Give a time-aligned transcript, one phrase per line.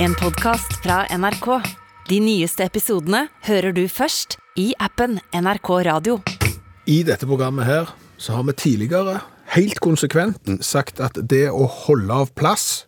[0.00, 1.46] En podcast fra NRK.
[2.06, 6.20] De nyeste episodene hører du først i appen NRK Radio.
[6.86, 9.16] I dette programmet her så har vi tidligere
[9.56, 12.86] helt konsekvent sagt at det å holde av plass,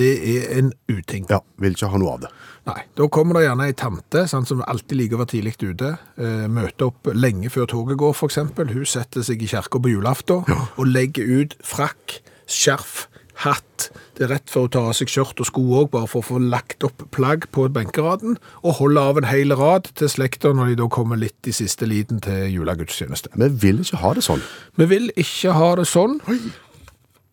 [0.00, 1.28] det er en uting.
[1.28, 2.32] Ja, vil ikke ha noe av det.
[2.70, 5.94] Nei, da kommer det gjerne ei tante sant, som alltid liker å være tidlig ute.
[6.16, 8.72] Eh, møter opp lenge før toget går, for eksempel.
[8.72, 13.02] Hun setter seg i kirka på julaften og legger ut frakk, skjerf,
[13.44, 13.90] hatt.
[14.12, 16.26] Det er rett for å ta av seg skjørt og sko òg, bare for å
[16.26, 18.36] få lagt opp plagg på benkeraden.
[18.60, 21.88] Og holde av en hel rad til slekta når de da kommer litt i siste
[21.88, 23.32] liten til julegudstjeneste.
[23.40, 24.44] Vi vil ikke ha det sånn.
[24.76, 26.18] Vi vil ikke ha det sånn,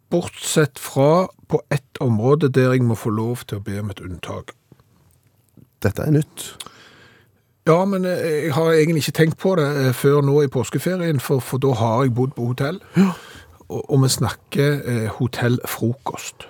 [0.10, 4.00] bortsett fra på ett område der jeg må få lov til å be om et
[4.06, 4.56] unntak.
[5.84, 6.48] Dette er nytt.
[7.68, 11.20] Ja, men eh, jeg har egentlig ikke tenkt på det eh, før nå i påskeferien,
[11.20, 12.80] for, for da har jeg bodd på hotell.
[13.68, 16.48] Og, og vi snakker eh, hotellfrokost.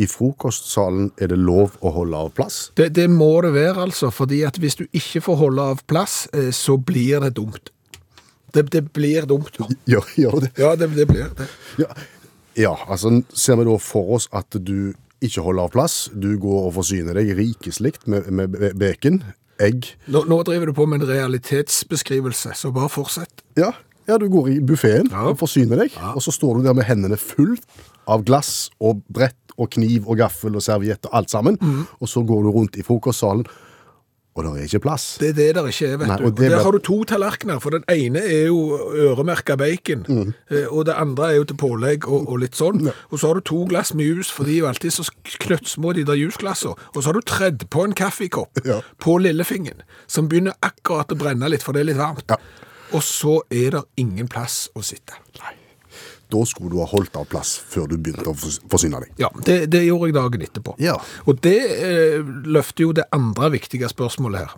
[0.00, 2.60] I frokostsalen er det lov å holde av plass.
[2.78, 6.22] Det, det må det være, altså, fordi at hvis du ikke får holde av plass,
[6.32, 7.68] eh, så blir det dumt.
[8.54, 9.60] Det, det blir dumt.
[9.90, 10.52] Ja, gjør det.
[10.58, 11.46] Ja, det, det blir det.
[11.82, 11.90] Ja.
[12.58, 15.98] ja, altså ser vi da for oss at du ikke holder av plass.
[16.16, 19.20] Du går og forsyner deg rikeslikt med, med bacon,
[19.60, 19.90] egg.
[20.08, 23.44] Nå, nå driver du på med en realitetsbeskrivelse, så bare fortsett.
[23.60, 23.74] Ja,
[24.08, 25.26] ja du går i buffeten Ja.
[25.30, 27.68] og forsyner deg, og så står du der med hendene fullt
[28.10, 31.58] av glass og brett og kniv og gaffel og serviett og alt sammen,
[32.00, 33.44] og så går du rundt i frokostsalen,
[34.38, 35.04] og det er ikke plass.
[35.18, 36.24] Det er det der ikke er, vet Nei, du.
[36.28, 40.30] og det der har du to tallerkener, for den ene er jo øremerka bacon, mm.
[40.70, 42.86] og det andre er jo til pålegg og, og litt sånn.
[43.10, 45.04] Og så har du to glass med jus, for de er jo alltid så
[45.42, 46.78] knøttsmå, de der jusglassene.
[46.94, 48.78] Og så har du tredd på en kaffekopp Ja.
[49.02, 52.30] på lillefingeren, som begynner akkurat å brenne litt, for det er litt varmt.
[52.30, 52.38] Ja.
[52.94, 55.18] Og så er det ingen plass å sitte.
[56.30, 59.12] Da skulle du ha holdt av plass før du begynte å fors- forsyne deg.
[59.22, 60.76] Ja, det, det gjorde jeg dagen etterpå.
[60.82, 60.96] Ja.
[61.26, 64.56] Og det eh, løfter jo det andre viktige spørsmålet her.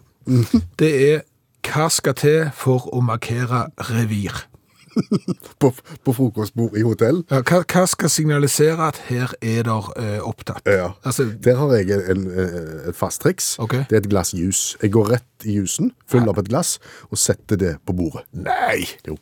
[0.79, 1.23] Det er
[1.67, 4.45] hva skal til for å markere revir?
[5.63, 5.71] På,
[6.05, 7.23] på frokostbord i hotell.
[7.33, 10.67] Ja, hva, hva skal signalisere at her er det eh, opptatt?
[10.69, 10.91] Ja.
[11.09, 12.51] Altså, Der har jeg en, en,
[12.91, 13.55] et fast triks.
[13.63, 13.87] Okay.
[13.89, 14.77] Det er et glass juice.
[14.83, 16.75] Jeg går rett i jusen, fyller opp et glass
[17.09, 18.27] og setter det på bordet.
[18.37, 19.17] nei, Jo,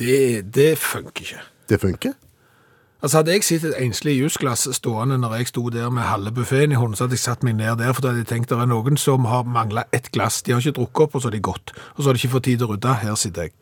[0.00, 0.18] det,
[0.54, 1.46] det funker ikke.
[1.68, 2.18] det funker.
[3.00, 6.74] Altså Hadde jeg sett et enslig jusglass stående når jeg sto der med halve buffeen
[6.74, 8.58] i hånden, så hadde jeg satt meg ned der, for da hadde jeg tenkt det
[8.60, 10.42] er noen som har mangla ett glass.
[10.44, 11.72] De har ikke drukket opp, og så har de gått.
[11.94, 12.96] Og så har de ikke fått tid til å rydde.
[13.00, 13.54] Her sitter jeg.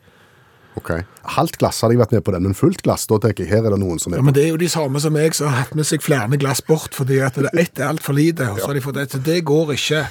[0.79, 0.91] Ok.
[1.37, 3.69] Halvt glass hadde jeg vært med på den, men fullt glass, da tenker jeg her
[3.69, 5.47] er det noen som er Ja, men Det er jo de samme som jeg som
[5.47, 8.49] har hatt med seg flere glass bort, fordi at det ett er altfor lite.
[8.51, 9.15] og så har de fått ett.
[9.23, 10.03] Det går ikke.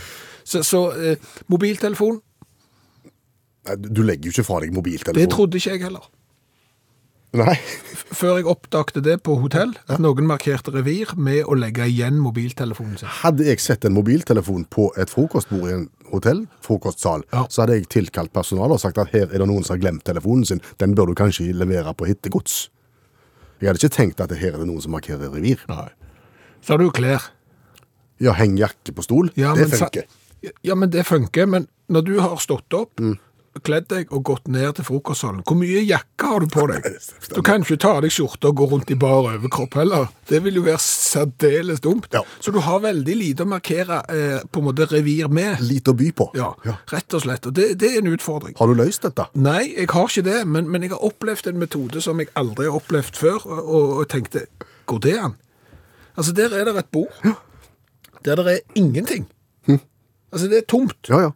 [0.45, 1.17] Så, så eh,
[1.53, 2.23] mobiltelefon,
[3.69, 6.09] Nei, Du legger jo ikke fra deg det trodde ikke jeg heller.
[7.37, 7.55] Nei.
[8.17, 12.97] Før jeg oppdagte det på hotell, at noen markerte revir med å legge igjen mobiltelefonen
[13.03, 13.11] sin.
[13.21, 17.45] Hadde jeg sett en mobiltelefon på et frokostbord i en hotell, frokostsal, Ja.
[17.53, 20.05] så hadde jeg tilkalt personalet og sagt at her er det noen som har glemt
[20.09, 20.61] telefonen sin.
[20.81, 22.71] Den bør du kanskje levere på hittegods.
[23.61, 25.59] Jeg hadde ikke tenkt at her er det noen som markerer revir.
[25.69, 25.89] Nei.
[26.63, 27.29] Så har du jo klær.
[28.21, 29.29] Ja, heng jakke på stol.
[29.37, 30.05] Ja, det funker.
[30.65, 31.47] Ja, men det funker.
[31.47, 32.99] Men når du har stått opp,
[33.65, 36.87] kledd deg og gått ned til frokostsalen, hvor mye jakke har du på deg?
[37.35, 40.09] Du kan ikke ta av deg skjorte og gå rundt i bar overkropp heller.
[40.29, 42.11] Det vil jo være særdeles dumt.
[42.15, 42.23] Ja.
[42.45, 45.63] Så du har veldig lite å markere eh, på en måte revir med.
[45.65, 46.29] Lite å by på.
[46.39, 46.53] Ja,
[46.93, 47.49] rett og slett.
[47.49, 48.57] Og det, det er en utfordring.
[48.59, 49.29] Har du løst dette?
[49.39, 52.69] Nei, jeg har ikke det, men, men jeg har opplevd en metode som jeg aldri
[52.69, 54.47] har opplevd før, og, og, og tenkte,
[54.91, 55.39] går det an?
[56.19, 57.35] Altså, der er det et bord,
[58.27, 59.29] der det er ingenting.
[60.33, 61.09] Altså, det er tomt.
[61.09, 61.31] Ja, ja.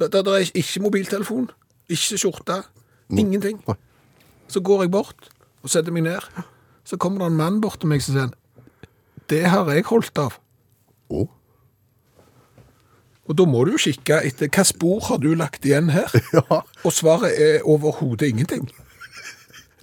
[0.00, 1.50] Der er ikke mobiltelefon,
[1.88, 2.62] ikke skjorte,
[3.10, 3.60] ingenting.
[4.48, 5.28] Så går jeg bort
[5.62, 6.24] og setter meg ned.
[6.84, 8.30] Så kommer det en mann bort til meg som sier,
[9.30, 10.38] det har jeg holdt av.
[11.10, 11.28] Oh.
[13.30, 16.10] Og da må du jo kikke etter, hva spor har du lagt igjen her?
[16.34, 16.62] Ja.
[16.82, 18.66] Og svaret er overhodet ingenting.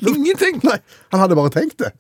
[0.04, 0.60] Ingenting!
[0.68, 0.80] Nei,
[1.14, 1.94] han hadde bare tenkt det.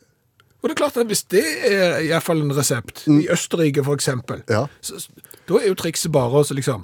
[0.61, 3.85] Og det er klart at hvis det er i hvert fall en resept, i Østerrike
[3.93, 4.65] eksempel, Ja.
[4.81, 4.99] så,
[5.47, 6.83] da er jo trikset bare å liksom,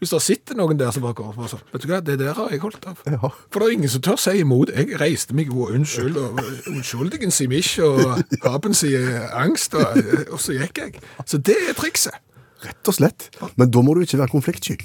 [0.00, 2.32] hvis det sitter noen der som bare går og sånn, vet du hva, det der
[2.32, 3.02] har jeg holdt av.
[3.04, 3.18] Ja.
[3.52, 4.72] For det er ingen som tør si imot.
[4.72, 8.00] Jeg reiste meg og unnskyld, og unnskyldigen sier mich, og
[8.48, 10.00] haben sier angst, og,
[10.32, 11.04] og så gikk jeg.
[11.28, 12.16] Så det er trikset.
[12.64, 13.28] Rett og slett.
[13.60, 14.76] Men da må du ikke være konfliktsky.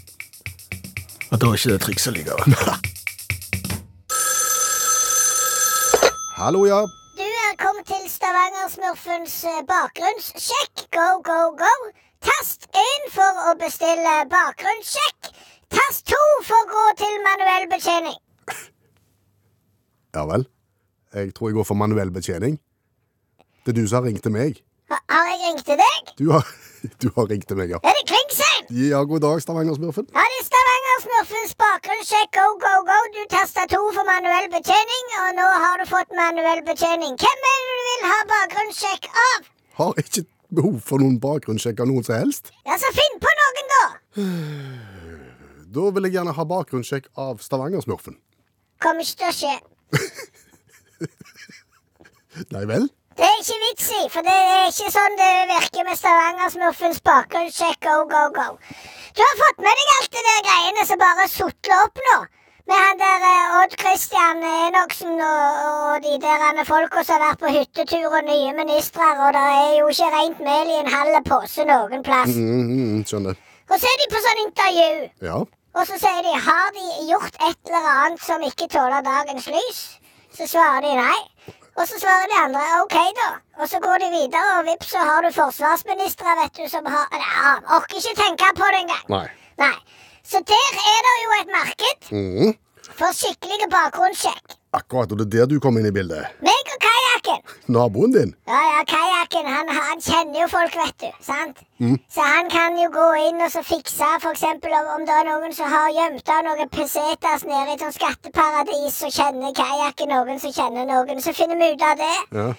[1.31, 2.43] Og da er ikke det trikset likevel.
[6.35, 6.83] Hallo, ja.
[7.15, 10.91] Du er kommet til Stavanger-smurfens eh, bakgrunnssjekk.
[10.91, 11.71] Go, go, go.
[12.25, 15.31] Tast 1 for å bestille bakgrunnssjekk.
[15.75, 18.17] Tast 2 for å gå til manuell betjening.
[20.15, 20.45] Ja vel.
[21.15, 22.57] Jeg tror jeg går for manuell betjening.
[23.65, 24.61] Det er du som har ringt til meg.
[24.91, 26.11] Ha- Har jeg ringt til deg?
[26.19, 26.45] Du har,
[27.01, 27.79] du har ringt til meg, ja.
[27.83, 28.67] Er det Klingsheim?
[28.91, 30.05] Ja, god dag, Stavanger-smurfen.
[30.13, 32.29] Ja, det er Stavanger-smurfens bakgrunnssjekk.
[32.37, 32.99] Go, go, go.
[33.15, 37.17] Du tasta to for manuell betjening, og nå har du fått manuell betjening.
[37.23, 39.49] Hvem er det du vil ha bakgrunnssjekk av?
[39.81, 40.25] Har ikke
[40.57, 42.51] behov for noen bakgrunnssjekk av noen som helst.
[42.67, 43.83] Ja, så finn på noen, da.
[45.75, 48.15] Da vil jeg gjerne ha bakgrunnssjekk av Stavanger-smurfen.
[48.83, 49.55] Kommer ikke til å skje.
[52.55, 52.87] Nei vel?
[53.15, 57.79] Det er ikke vits i, for det er ikke sånn det virker med Stavanger-smurfens bakgrunnssjekk.
[57.83, 58.47] Go, go, go.
[59.15, 62.17] Du har fått med deg alt det der greiene som bare sutler opp nå.
[62.65, 67.27] Med han der eh, Odd Christian Enoksen og, og de der andre folka som har
[67.27, 70.89] vært på hyttetur og nye ministre, og det er jo ikke rent mel i en
[70.93, 72.33] halv pose noen plass.
[72.33, 73.37] Mm, mm, skjønner.
[73.69, 74.89] Og så er de på sånn intervju,
[75.29, 75.37] Ja.
[75.77, 79.81] og så sier de har de gjort et eller annet som ikke tåler dagens lys.
[80.33, 81.19] Så svarer de nei.
[81.75, 83.29] Og så svarer de andre OK, da.
[83.61, 87.13] Og så går de videre, og vips, så har du forsvarsministre, vet du, som har
[87.77, 89.05] orker ikke tenke på det engang.
[89.11, 89.27] Nei.
[89.61, 89.75] Nei.
[90.25, 92.53] Så der er det jo et marked Mm.
[92.99, 94.55] for skikkelig bakgrunnssjekk.
[94.75, 96.25] Akkurat, og det er der du kom inn i bildet.
[96.43, 97.39] Meg og kajakken.
[97.75, 98.33] Naboen din?
[98.47, 101.07] Ja, ja, kajakken, han, han kjenner jo folk, vet du.
[101.23, 101.61] Sant?
[102.11, 105.53] Så han kan jo gå inn og så fikse, eksempel om, om det er noen
[105.55, 110.39] som har gjemt av noen pesetas nede i et sånt skatteparadis, så kjenner kajakken noen
[110.43, 112.13] som kjenner noen, så finner vi ut av det.
[112.35, 112.49] Ja.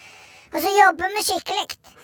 [0.55, 1.96] Og så jobber vi skikkelig.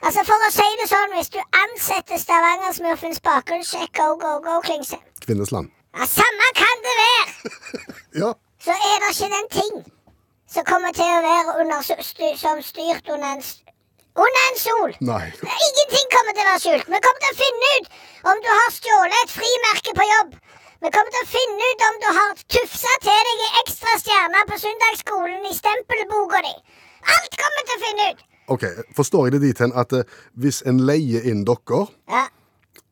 [0.00, 4.96] Altså, for å si det sånn, hvis du ansetter Stavanger-smurfens bakgrunnssjekk, go, go, go, Klingse
[5.20, 5.68] Kvinnesland.
[5.96, 7.56] Ja, samme kan det være!
[8.20, 8.30] Ja.
[8.64, 9.74] så er det ikke den ting
[10.50, 13.44] som kommer til å være under, styr, som styrt under en,
[14.24, 14.96] under en sol.
[15.06, 15.20] Nei.
[15.46, 16.88] Ingenting kommer til å være skjult.
[16.90, 17.92] Vi kommer til å finne ut
[18.32, 20.34] om du har stjålet et frimerke på jobb.
[20.80, 24.42] Vi kommer til å finne ut om du har tufsa til deg ei ekstra stjerne
[24.48, 26.54] på søndagsskolen i stempelboka di.
[27.14, 28.26] Alt kommer til å finne ut.
[28.50, 28.64] Ok,
[28.98, 30.04] Forstår jeg det dit hen at eh,
[30.42, 32.26] hvis en leier inn dere, Ja.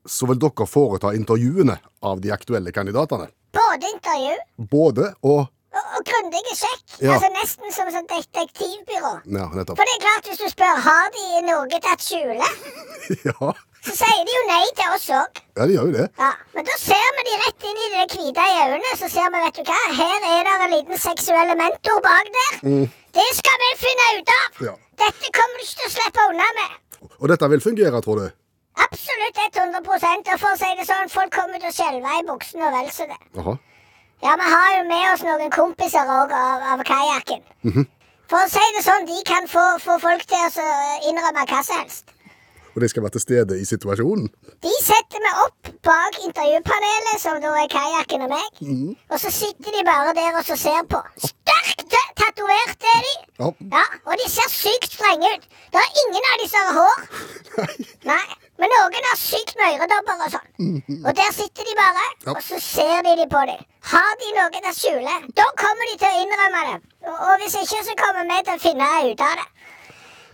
[0.07, 3.29] så vil dere foreta intervjuene av de aktuelle kandidatene?
[3.53, 4.35] Både intervju
[4.71, 5.47] Både og
[5.79, 6.85] og, og grundige sjekk.
[7.05, 7.13] Ja.
[7.15, 9.11] Altså Nesten som sånn detektivbyrå.
[9.37, 9.77] Ja, nettopp.
[9.77, 12.49] For det er klart, hvis du spør har de noe til å skjule,
[13.29, 13.51] Ja,
[13.85, 15.43] så sier de jo nei til oss òg.
[15.61, 16.07] ja de gjør jo det.
[16.19, 19.29] Ja, men da ser vi de rett inn i de hvite i øynene, så ser
[19.35, 22.59] vi, vet du hva, her er det en liten seksuell mentor bak der.
[23.17, 24.45] Det skal vi finne ut av.
[24.59, 24.67] Mm.
[24.69, 24.75] Ja.
[25.05, 26.77] Dette kommer du ikke til å slippe unna med.
[27.19, 28.29] Og dette vil fungere, tror du?
[28.79, 32.69] Absolutt 100 Og for å si det sånn, folk kommer til å skjelve i buksene
[32.69, 33.19] og vel så det.
[33.43, 33.57] Aha.
[34.23, 37.43] Ja, vi har jo med oss noen kompiser òg av, av kajakken.
[37.67, 37.87] Mhm.
[38.29, 40.73] For å si det sånn, de kan få, få folk til å
[41.09, 42.13] innrømme hva som helst.
[42.75, 44.29] Og de skal være til stede i situasjonen?
[44.63, 48.61] De setter vi opp bak intervjupanelet, som da er kajakken og meg.
[49.09, 51.01] Og så sitter de bare der og så ser på.
[51.25, 51.97] Sterkt
[52.39, 53.15] tatovert er de.
[53.39, 53.49] Ja.
[53.73, 55.47] Ja, Og de ser sykt strenge ut.
[55.73, 56.99] Det er ingen av de som har hår.
[58.11, 58.27] Nei.
[58.59, 60.81] Men noen har sykt møyredobber og sånn.
[61.07, 62.33] Og der sitter de bare, Ja.
[62.35, 63.61] og så ser de de på dem.
[63.93, 66.79] Har de noe å skjule, da kommer de til å innrømme det.
[67.07, 69.47] Og, og hvis ikke, så kommer vi til å finne ut av det.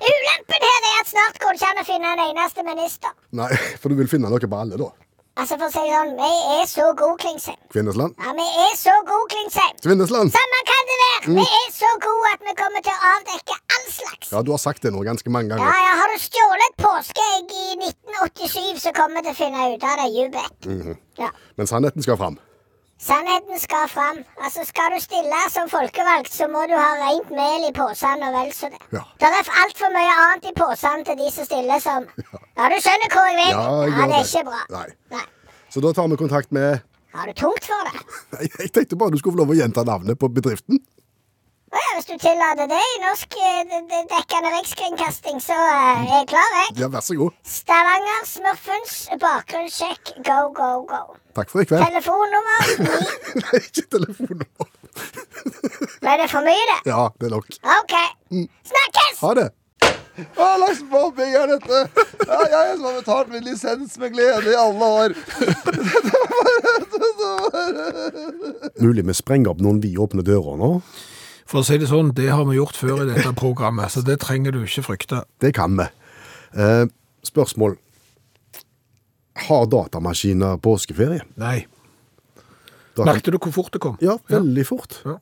[0.05, 3.13] Ulempen her er at snart går det ikke an å finne en eneste minister.
[3.37, 4.89] Nei, for du vil finne noe på alle, da.
[5.35, 7.57] Altså, for å si det sånn, vi er så gode, Klingsheim.
[7.75, 8.15] Kvinnesland?
[8.23, 9.73] Ja, vi er så gode, Klingsheim.
[9.83, 10.31] Kvinnesland!
[10.37, 11.35] Samme kan det være.
[11.41, 14.31] Vi er så gode at vi kommer til å avdekke all slags.
[14.31, 15.67] Ja, du har sagt det nå ganske mange ganger.
[15.67, 19.89] ja, ja, Har du stjålet påskeegg i 1987, så kommer vi til å finne ut
[19.91, 20.71] av det, you bet.
[21.19, 21.33] Ja.
[21.59, 22.39] Men sannheten skal fram.
[23.05, 24.19] Sannheten skal fram.
[24.45, 28.33] Altså, Skal du stille som folkevalgt, så må du ha rent mel i posen og
[28.39, 28.81] vel så det.
[28.97, 29.03] Ja.
[29.21, 32.07] Det er altfor mye annet i posen til de som stiller som
[32.59, 33.53] Ja, du skjønner hvor jeg vil?
[33.53, 34.63] Ja, jeg ja det er ikke bra.
[34.79, 34.89] Nei.
[35.13, 35.25] Nei.
[35.75, 36.81] Så da tar vi kontakt med
[37.15, 38.05] Har du tungt for det?
[38.37, 40.81] Nei, Jeg tenkte bare du skulle få lov å gjenta navnet på bedriften.
[41.75, 43.73] Å ja, hvis du tillater det i norsk eh,
[44.13, 46.77] dekkende rikskringkasting, så eh, er jeg klar, jeg.
[46.79, 47.35] Ja, vær så god.
[47.51, 48.93] Stavanger Smurfens
[49.25, 51.01] bakgrunnssjekk, go, go, go.
[51.35, 51.83] Takk for i kveld.
[51.89, 52.87] Telefonnummer 9
[53.43, 54.71] Nei, ikke telefonnummer.
[56.05, 56.79] Ble det for mye, det?
[56.93, 57.51] Ja, det er nok.
[57.81, 57.95] OK.
[58.71, 59.19] Snakkes!
[59.25, 59.49] Ha det.
[60.15, 61.81] Å, slags mobbing er dette?
[62.29, 65.17] Ja, jeg som har betalt min lisens med glede i alle år.
[68.79, 70.71] Mulig vi sprenger opp noen vidåpne dører nå.
[71.47, 74.17] For å si det sånn, det har vi gjort før i dette programmet, så det
[74.23, 75.23] trenger du ikke frykte.
[75.45, 75.87] Det kan vi.
[76.57, 76.87] Eh,
[77.27, 77.77] spørsmål.
[79.49, 81.21] Har datamaskiner påskeferie?
[81.37, 81.67] Nei.
[82.97, 83.97] Data- Merkte du hvor fort det kom?
[84.01, 85.01] Ja, veldig fort.
[85.05, 85.19] Ja.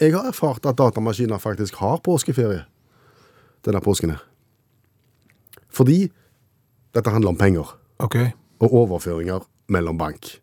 [0.00, 2.64] Jeg har erfart at datamaskiner faktisk har påskeferie
[3.66, 4.22] denne påsken her.
[5.70, 6.08] Fordi
[6.94, 8.16] dette handler om penger OK.
[8.60, 10.40] og overføringer mellom bank.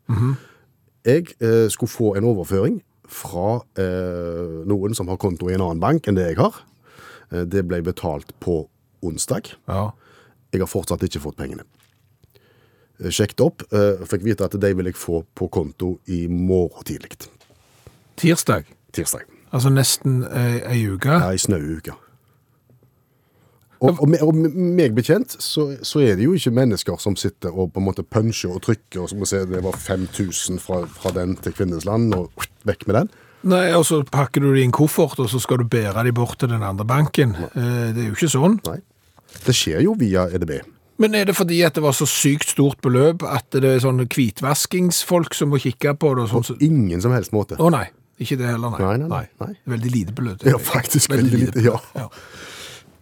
[1.05, 5.81] Jeg eh, skulle få en overføring fra eh, noen som har konto i en annen
[5.83, 6.61] bank enn det jeg har.
[7.31, 8.63] Eh, det ble betalt på
[9.03, 9.53] onsdag.
[9.67, 9.91] Ja.
[10.53, 11.65] Jeg har fortsatt ikke fått pengene.
[13.01, 16.85] Eh, Sjekket opp, eh, fikk vite at de vil jeg få på konto i morgen
[16.87, 17.17] tidlig.
[18.15, 19.25] Tirsdag, Tirsdag.
[19.51, 21.09] altså nesten eh, ei uke.
[21.09, 21.97] Ja, ei snauuke.
[23.83, 27.73] Og, og, og meg bekjent, så, så er det jo ikke mennesker som sitter og
[27.73, 31.11] på en måte puncher og trykker, og så må se, det var 5000 fra, fra
[31.17, 33.09] den til Kvinnesland, og vekk med den.
[33.51, 36.13] Nei, og så pakker du det i en koffert, og så skal du bære de
[36.15, 37.35] bort til den andre banken.
[37.51, 38.59] Eh, Det er jo ikke sånn.
[38.69, 38.77] Nei.
[39.43, 40.61] Det skjer jo via EDB.
[41.01, 44.05] Men er det fordi at det var så sykt stort beløp at det er sånne
[44.07, 46.27] hvitvaskingsfolk som må kikke på det?
[46.27, 46.55] og Sånn, så...
[46.63, 47.57] Ingen som helst måte.
[47.59, 47.87] Å nei,
[48.21, 48.79] ikke det heller, nei.
[48.79, 49.53] Nei, nei, nei, nei.
[49.73, 50.45] Veldig lite beløp.
[50.47, 51.79] Ja, faktisk veldig lite, ja.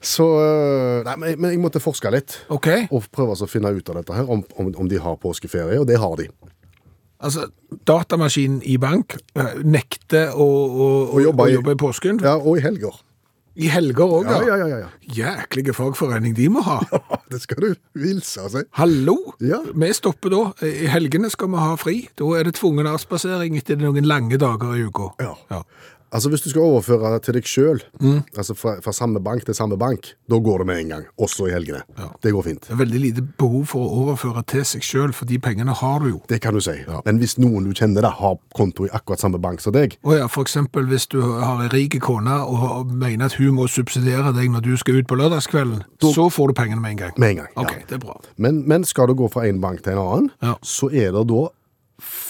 [0.02, 2.40] Så øh, Nei, men, men jeg måtte forske litt.
[2.50, 5.78] Ok, Og prøve å finne ut av dette her, om, om, om de har påskeferie,
[5.78, 6.26] og det har de.
[7.22, 7.48] Altså
[7.88, 12.20] datamaskinen i bank eh, nekter å, å, å, jobbe i- jobbe i påsken.
[12.24, 13.00] Ja, Og i helger.
[13.62, 14.68] I helger òg, Ja, ja, ja.
[14.72, 14.90] ja, ja.
[15.12, 16.78] Jæklige fagforening de må ha.
[16.92, 18.62] Ja, Det skal du hilse og si.
[18.80, 19.16] Hallo!
[19.44, 19.60] Ja.
[19.76, 20.40] Vi stopper da.
[20.66, 21.98] I helgene skal vi ha fri.
[22.20, 25.10] Da er det tvungen avspasering etter noen lange dager i uka.
[25.20, 25.34] Ja.
[26.14, 28.24] Altså Hvis du skal overføre til deg sjøl, Mm.
[28.38, 31.06] altså fra, fra samme bank til samme bank, da går det med en gang.
[31.18, 31.84] Også i helgene.
[31.98, 32.08] Ja.
[32.24, 32.62] Det går fint.
[32.68, 36.00] Det er veldig lite behov for å overføre til seg sjøl, for de pengene har
[36.00, 36.22] du jo.
[36.28, 36.72] Det kan du si.
[36.88, 37.00] Ja.
[37.06, 40.18] Men hvis noen du kjenner da har konto i akkurat samme bank som deg, Å
[40.18, 44.34] ja, for eksempel hvis du har en rik kone og mener at hun må subsidiere
[44.36, 47.14] deg når du skal ut på lørdagskvelden, så får du pengene med en gang.
[47.18, 47.48] med en gang.
[47.56, 47.86] Ok, ja.
[47.90, 48.20] det er bra.
[48.38, 50.56] Men, men skal du gå fra en bank til en annen, Ja.
[50.62, 51.48] så er det da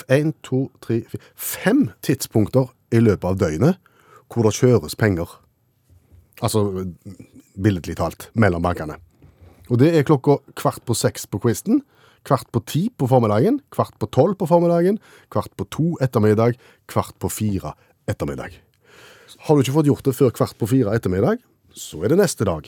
[0.10, 3.80] én, to, tre, fire, fem tidspunkter i løpet av døgnet
[4.32, 5.28] hvor det kjøres penger.
[6.42, 6.88] Altså
[7.60, 8.98] billedlig talt, mellom bankene.
[9.72, 11.82] Og det er klokka kvart på seks på kvisten,
[12.28, 15.00] kvart på ti på formiddagen, kvart på tolv på formiddagen,
[15.34, 16.58] kvart på to ettermiddag,
[16.92, 17.74] kvart på fire
[18.10, 18.58] ettermiddag.
[19.48, 21.42] Har du ikke fått gjort det før kvart på fire ettermiddag,
[21.74, 22.68] så er det neste dag.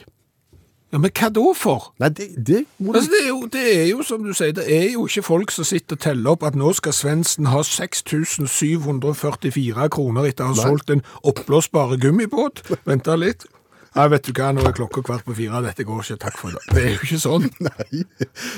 [0.93, 1.89] Ja, Men hva da for?
[1.97, 4.53] Nei, det, det må du Altså, det, er jo, det er jo som du sier,
[4.53, 7.63] det er jo ikke folk som sitter og teller opp at nå skal Svendsen ha
[7.65, 12.61] 6744 kroner etter å ha solgt en oppblåsbare gummibåt.
[12.85, 13.41] Vent litt.
[13.93, 16.55] Nei, vet du hva, nå er klokka kvart på fire, dette går ikke, takk for
[16.55, 16.61] det.
[16.73, 17.43] Det er jo ikke sånn.
[17.67, 17.99] Nei,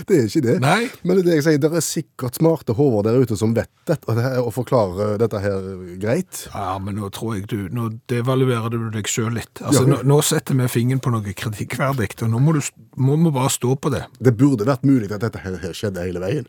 [0.07, 0.53] det er ikke det.
[0.63, 0.77] Nei.
[1.03, 3.67] Men det er det jeg sier, det er sikkert smarte hoder der ute som vet
[3.89, 5.67] dette, og, det og forklarer dette her
[5.99, 6.45] greit.
[6.53, 9.59] Ja, men nå tror jeg du, nå devaluerer du deg selv litt.
[9.63, 9.91] Altså, Ja.
[9.97, 12.61] nå, nå setter vi fingeren på noe kritikkverdig, og nå må du
[12.95, 14.05] må vi bare stå på det.
[14.23, 16.47] Det burde vært mulig at dette her, her skjedde hele veien.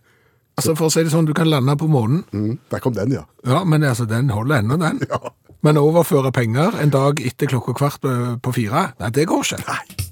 [0.57, 3.11] Altså, for å si det sånn, du kan lande på månen, Mm, der kom den,
[3.19, 3.27] ja.
[3.45, 5.03] ja, men altså, den holder ennå, den.
[5.11, 5.19] Ja.
[5.65, 10.05] Men å overføre penger en dag etter klokka kvart på, fire, nei, det går ikke.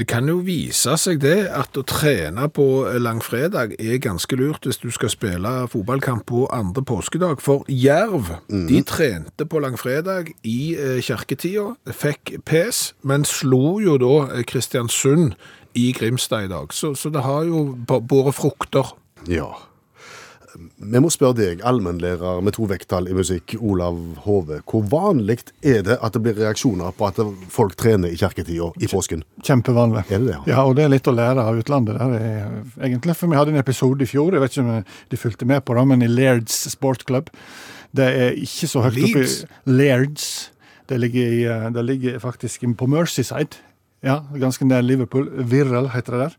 [0.00, 2.64] Det kan jo vise seg det at å trene på
[3.04, 7.42] langfredag er ganske lurt hvis du skal spille fotballkamp på andre påskedag.
[7.44, 10.72] For Jerv, de trente på langfredag i
[11.04, 15.34] kirketida, fikk pes, men slo jo da eh, Kristiansund
[15.76, 16.72] i Grimstad i dag.
[16.72, 18.94] Så, så det har jo båret frukter.
[19.28, 19.52] Ja.
[20.58, 24.60] Vi må spørre deg, allmennlærer med to vekttall i musikk, Olav Hove.
[24.68, 27.20] Hvor vanlig er det at det blir reaksjoner på at
[27.52, 29.24] folk trener i kirketida i påsken?
[29.46, 30.04] Kjempevanlig.
[30.08, 30.64] Er det det, ja?
[30.64, 33.16] Og det er litt å lære av utlandet der, er, egentlig.
[33.18, 35.78] For vi hadde en episode i fjor, jeg vet ikke om de fulgte med på
[35.78, 37.30] det, men i Lairds Sport Club.
[37.96, 40.28] Det er ikke så høyt oppe i Lairds.
[40.90, 43.62] Det ligger, i, eh, det ligger faktisk på Merseyside.
[44.02, 45.28] Ja, ganske nær Liverpool.
[45.46, 46.36] Virrel heter det der.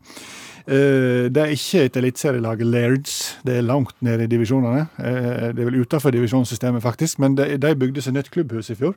[0.66, 4.86] Eh, Det er ikke et eliteserielag Lairds, det er langt nede i divisjonene.
[4.98, 8.74] Eh, Det er vel utenfor divisjonssystemet, faktisk, men de, de bygde seg nytt klubbhus i
[8.74, 8.94] fjor.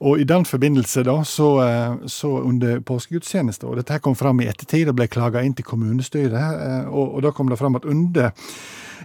[0.00, 4.40] Og i den forbindelse, da, så, eh, så under påskegudstjeneste, og dette her kom fram
[4.40, 7.84] i ettertid, og ble klaga inn til kommunestyret, og, og da kom det fram at
[7.84, 8.32] under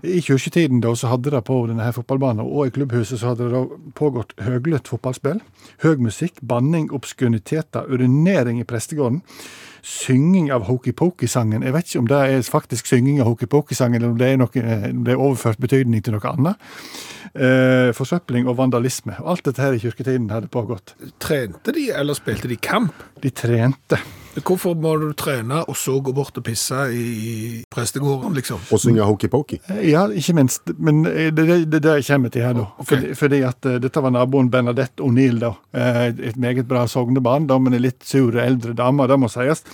[0.03, 3.49] i kirketiden da, så hadde det på denne her fotballbanen og i klubbhuset så hadde
[3.49, 5.41] det da pågått høglytt fotballspill,
[5.83, 9.21] høg musikk, banning, obskuniteter, urinering i prestegården,
[9.85, 11.63] synging av Hokey Pokey-sangen.
[11.63, 14.63] Jeg vet ikke om det er faktisk synging av Hokey Pokey-sangen, eller om det noe,
[14.63, 16.69] eh, det er overført betydning til noe annet.
[17.35, 19.15] Eh, forsøpling og vandalisme.
[19.23, 20.95] Alt dette her i kirketiden hadde pågått.
[21.19, 22.93] Trente de, eller spilte de kamp?
[23.21, 23.99] De trente.
[24.37, 28.61] Hvorfor må du trene og så gå bort og pisse i prestegården, liksom?
[28.71, 29.59] Og synge hokey-pokey?
[29.89, 30.69] Ja, ikke minst.
[30.77, 32.67] Men eh, det er det, det jeg kommer til her, da.
[32.77, 32.85] Okay.
[32.91, 35.53] Fordi, fordi at eh, dette var naboen Bernadette O'Neill, da.
[35.73, 39.65] Eh, Et meget bra sognebarn, da, men en litt sur eldre dame, det må sies.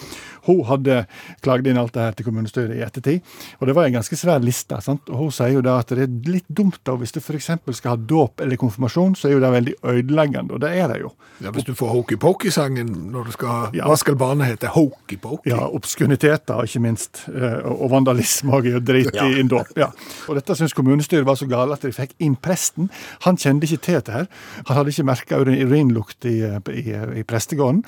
[0.46, 1.06] Hun hadde
[1.46, 3.22] klagd inn alt det her til kommunestyret i ettertid,
[3.60, 4.78] og det var en ganske svær liste.
[4.82, 5.10] sant?
[5.10, 7.50] Og Hun sier jo da at det er litt dumt da, hvis du f.eks.
[7.80, 11.00] skal ha dåp eller konfirmasjon, så er jo det veldig ødeleggende, og det er det
[11.02, 11.12] jo.
[11.44, 13.86] Ja, hvis du får hokey-pokey-sangen når du skal Ja.
[13.90, 14.68] Hva skal barnet hete?
[14.72, 15.50] Hokey-pokey?
[15.52, 17.26] Ja, obskuniteter, ikke minst.
[17.30, 19.74] eh, Og vandalisme òg er jo drit i en dåp.
[19.76, 19.90] Ja.
[20.30, 22.90] Og dette syns kommunestyret var så gale at de fikk inn presten.
[23.26, 24.28] Han kjente ikke til dette her.
[24.68, 26.38] Han hadde ikke merka urinlukt i,
[26.72, 27.84] i, i prestegården.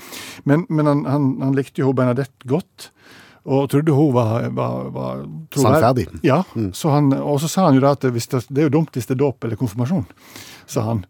[0.45, 2.91] Men, men han, han, han likte jo Benedette godt.
[3.47, 5.23] Og trodde hun var, var, var.
[5.55, 6.07] Sannferdig.
[6.27, 6.41] Ja,
[6.75, 9.07] så han, og så sa han jo da at det, det er jo dumt hvis
[9.07, 10.03] det er dåp eller konfirmasjon,
[10.67, 11.05] sa han.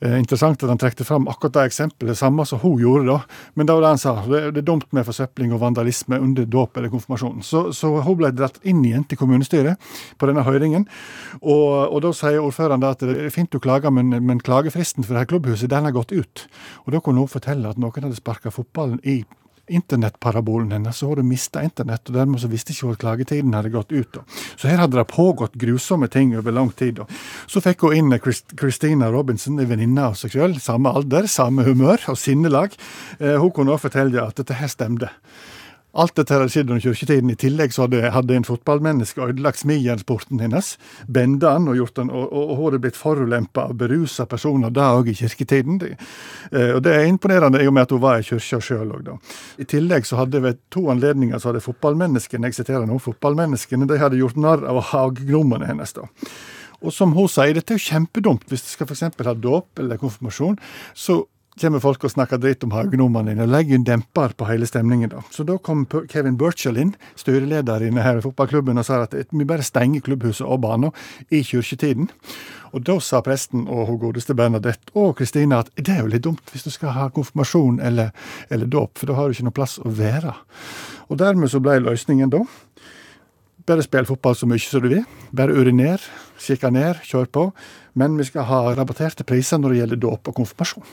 [0.00, 3.18] Eh, interessant at han trekte fram akkurat det eksempelet, samme som hun gjorde da.
[3.58, 4.12] Men det var det han sa.
[4.22, 7.42] Det, det er dumt med forsøpling og vandalisme under dåp eller konfirmasjon.
[7.44, 10.86] Så, så hun ble dratt inn igjen til kommunestyret på denne høringen.
[11.42, 15.04] Og, og da sier ordføreren da at det er fint du klager, men, men klagefristen
[15.04, 16.46] for det her klubbhuset den har gått ut.
[16.86, 19.20] Og da kunne hun fortelle at noen hadde sparka fotballen i
[19.70, 23.54] internettparabolen hennes, så hadde hun mista internett, og dermed så visste ikke hun at klagetiden
[23.56, 24.10] hadde gått ut.
[24.16, 24.24] Da.
[24.56, 27.00] Så her hadde det pågått grusomme ting over lang tid.
[27.00, 27.06] Da.
[27.50, 31.64] Så fikk hun inn Christ- Christina Robinson, en venninne av seg sjøl, samme alder, samme
[31.66, 32.76] humør og sinnelag.
[33.20, 35.10] Eh, hun kunne også fortelle at dette her stemte.
[35.92, 37.32] Alt dette hadde skjedd under kirketiden.
[37.32, 40.76] I tillegg så hadde, hadde en fotballmenneske ødelagt smijernsporten hennes.
[41.10, 44.92] Benda den og gjort den, og, og, og hadde blitt forulempa av berusa personer, da
[44.98, 45.80] òg i kirketiden.
[45.82, 45.96] Det,
[46.52, 49.02] eh, og det er imponerende i og med at hun var i kyrkja sjøl òg,
[49.08, 49.16] da.
[49.58, 53.98] I tillegg så hadde ved to anledninger så hadde fotballmenneskene, jeg siterer nå, fotballmenneskene de
[53.98, 56.06] hadde gjort narr av haggnommene hennes, da.
[56.80, 58.46] Og som hun sier, dette er jo kjempedumt.
[58.48, 59.04] Hvis du skal f.eks.
[59.26, 60.56] ha dåp eller konfirmasjon,
[60.96, 61.20] så
[61.60, 65.10] kommer folk og snakker dritt om haugnommene dine og legger en demper på hele stemningen.
[65.12, 65.22] da.
[65.30, 69.66] Så da kom Kevin Burchell inn, styreleder i denne fotballklubben, og sa at vi bare
[69.66, 70.90] stenger klubbhuset og banen
[71.30, 72.10] i kirketiden.
[72.72, 76.24] Og da sa presten og hun godeste Bernadette og Kristina at det er jo litt
[76.24, 78.12] dumt hvis du skal ha konfirmasjon eller,
[78.48, 80.36] eller dåp, for da har du ikke noe plass å være.
[81.10, 82.44] Og dermed så ble løsningen da
[83.70, 85.04] bare spill fotball så mye som du vil.
[85.36, 86.02] Bare uriner,
[86.40, 87.44] sjikaner, kjør på.
[87.98, 90.88] Men vi skal ha rabatterte priser når det gjelder dåp og konfirmasjon.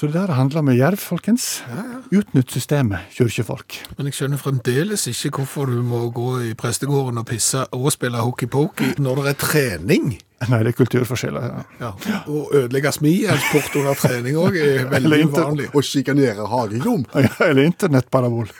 [0.00, 1.62] Så det der handler med jerv, folkens.
[2.08, 3.74] Utnytt systemet, kirkefolk.
[3.98, 8.16] Men jeg skjønner fremdeles ikke hvorfor du må gå i prestegården og pisse og spille
[8.24, 10.06] hokey-pokey når det er trening.
[10.48, 11.44] Nei, det er kulturforskjeller.
[11.82, 11.90] Ja.
[12.08, 12.22] Ja.
[12.24, 15.68] Å ødelegge smijernsport under trening òg er veldig uvanlig.
[15.76, 17.04] Og sjikanere hagegnom.
[17.20, 18.48] Ja, Eller internettparabol.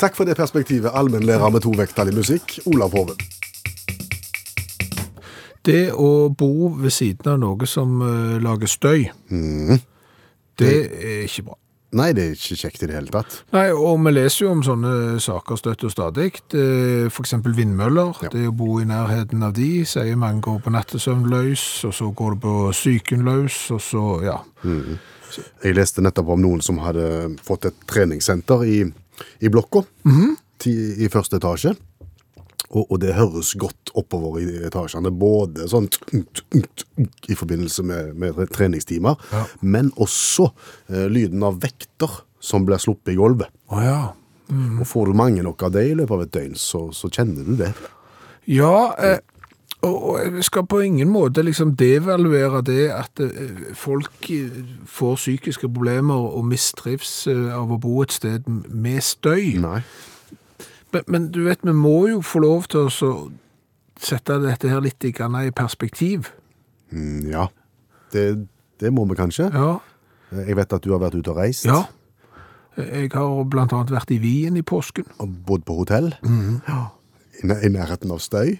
[0.00, 3.20] Takk for det perspektivet, allmennlærer med to vekttall i musikk, Olav Hove.
[5.62, 9.04] Det å bo ved siden av noe som eh, lager støy,
[10.58, 11.58] det er ikke bra.
[11.92, 13.34] Nei, det er ikke kjekt i det hele tatt.
[13.52, 16.30] Nei, og vi leser jo om sånne saker støtt og stadig.
[16.48, 18.14] Det- For eksempel vindmøller.
[18.22, 18.28] Ja.
[18.32, 22.08] Det å bo i nærheten av de, sier mange går på nattesøvn løs, og så
[22.16, 24.38] går det på psyken løs, og så, ja.
[25.62, 28.80] Jeg leste nettopp om noen som hadde fått et treningssenter i,
[29.42, 29.84] i blokka
[30.58, 31.76] ti- i første etasje.
[32.70, 35.88] Og, og det høres godt oppover i etasjene, både sånn
[37.28, 39.44] i forbindelse med, med treningstimer, Ja.
[39.60, 40.50] men også
[40.88, 43.50] eh, lyden av vekter som blir sluppet i gulvet.
[43.68, 44.00] Oh, ja.
[44.52, 47.44] Og får du mange nok av det i løpet av et døgn, så, så kjenner
[47.46, 47.72] du det.
[48.50, 49.18] Ja, eh,
[49.82, 55.16] og og jeg skal på ingen måte liksom devaluere det at eh, folk eh, får
[55.18, 59.56] psykiske problemer og mistrives eh, av å bo et sted med støy.
[59.62, 59.80] Nei.
[60.92, 63.14] Men, men du vet, vi må jo få lov til å
[64.02, 66.28] sette dette her litt i i perspektiv.
[66.92, 67.46] Mm, ja,
[68.12, 68.46] det,
[68.80, 69.50] det må vi kanskje.
[69.52, 69.78] Ja,
[70.32, 71.64] Jeg vet at du har vært ute og reist.
[71.64, 71.84] ja.
[72.76, 75.04] Jeg har blant annet vært i Wien i påsken.
[75.20, 76.14] Og bodd på hotell.
[76.24, 76.86] Ja.
[77.42, 78.54] I, næ- I nærheten av støy.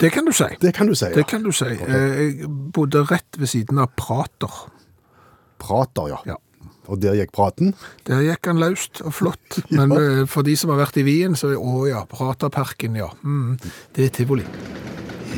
[0.00, 0.46] Det kan du si.
[0.60, 1.14] Det kan du si, ja.
[1.18, 1.64] Det kan du si.
[1.68, 2.38] Okay.
[2.40, 4.48] Jeg bodde rett ved siden av Prater.
[5.60, 6.18] Prater, ja.
[6.32, 6.36] Ja.
[6.88, 7.74] Og der gikk praten.
[8.08, 9.60] Der gikk han løst og flott.
[9.76, 13.10] Men eh, for de som har vært i Wien, så er å ja, Praterparken, ja.
[13.22, 13.56] Mm,
[13.96, 14.46] det er tivoli.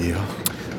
[0.03, 0.23] Ja.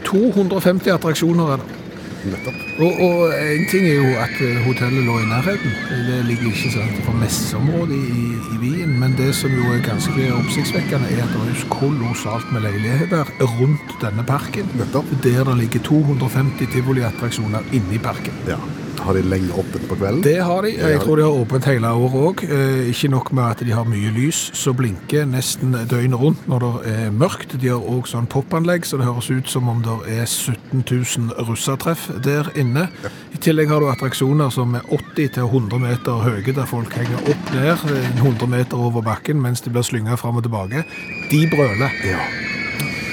[0.08, 1.80] 250 attraksjoner er det.
[2.24, 2.60] Nettopp.
[2.80, 5.74] Og, og en ting er jo at eh, hotellet lå i nærheten.
[6.08, 8.24] Det ligger ikke så langt fra messeområdet i,
[8.54, 12.64] i Wien, men det som jo er ganske oppsiktsvekkende, er at det er kolossalt med
[12.68, 14.72] leiligheter rundt denne parken.
[14.80, 15.12] Nettopp.
[15.26, 18.40] Der det ligger 250 tivoliattraksjoner inni parken.
[18.48, 18.62] Ja.
[19.04, 20.22] Har de lenge åpent på kvelden?
[20.24, 20.70] Det har de.
[20.80, 22.44] Jeg tror de har åpent hele året òg.
[22.88, 26.94] Ikke nok med at de har mye lys som blinker nesten døgnet rundt når det
[26.94, 27.58] er mørkt.
[27.60, 31.36] De har òg sånn popanlegg, så det høres ut som om det er 17 000
[31.50, 32.88] russertreff der inne.
[33.36, 37.86] I tillegg har du attraksjoner som er 80-100 meter høye, der folk henger opp ned
[37.92, 40.86] eh, 100 meter over bakken mens de blir slynga fram og tilbake.
[41.34, 42.02] De brøler.
[42.08, 42.24] Ja.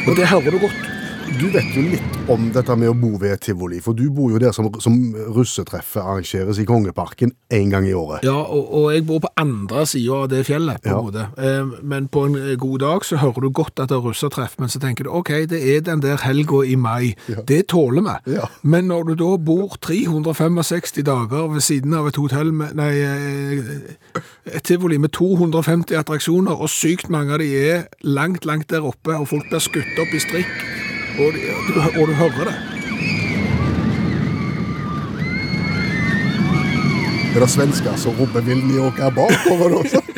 [0.06, 0.99] Og det hører du godt.
[1.40, 4.30] Du vet jo litt om dette med å bo ved et tivoli, for du bor
[4.32, 4.94] jo der som, som
[5.34, 8.24] russetreffet arrangeres i Kongeparken en gang i året.
[8.26, 10.98] Ja, og, og jeg bor på andre sida av det fjellet, på Ja.
[11.04, 11.24] måte.
[11.40, 14.68] Eh, Men på en god dag så hører du godt at det er russetreff, men
[14.72, 17.14] så tenker du OK, det er den der helga i mai.
[17.48, 18.34] Det tåler vi.
[18.36, 18.48] Ja.
[18.62, 24.20] Men når du da bor 365 dager ved siden av et hotell med Nei, eh,
[24.56, 29.14] et tivoli med 250 attraksjoner, og sykt mange av de er langt, langt der oppe,
[29.16, 30.54] og folk blir skutt opp i strikk,
[31.26, 32.56] og, du, og du hører det.
[37.34, 40.02] Er det svensker som roper 'vil ni åka bakover' også?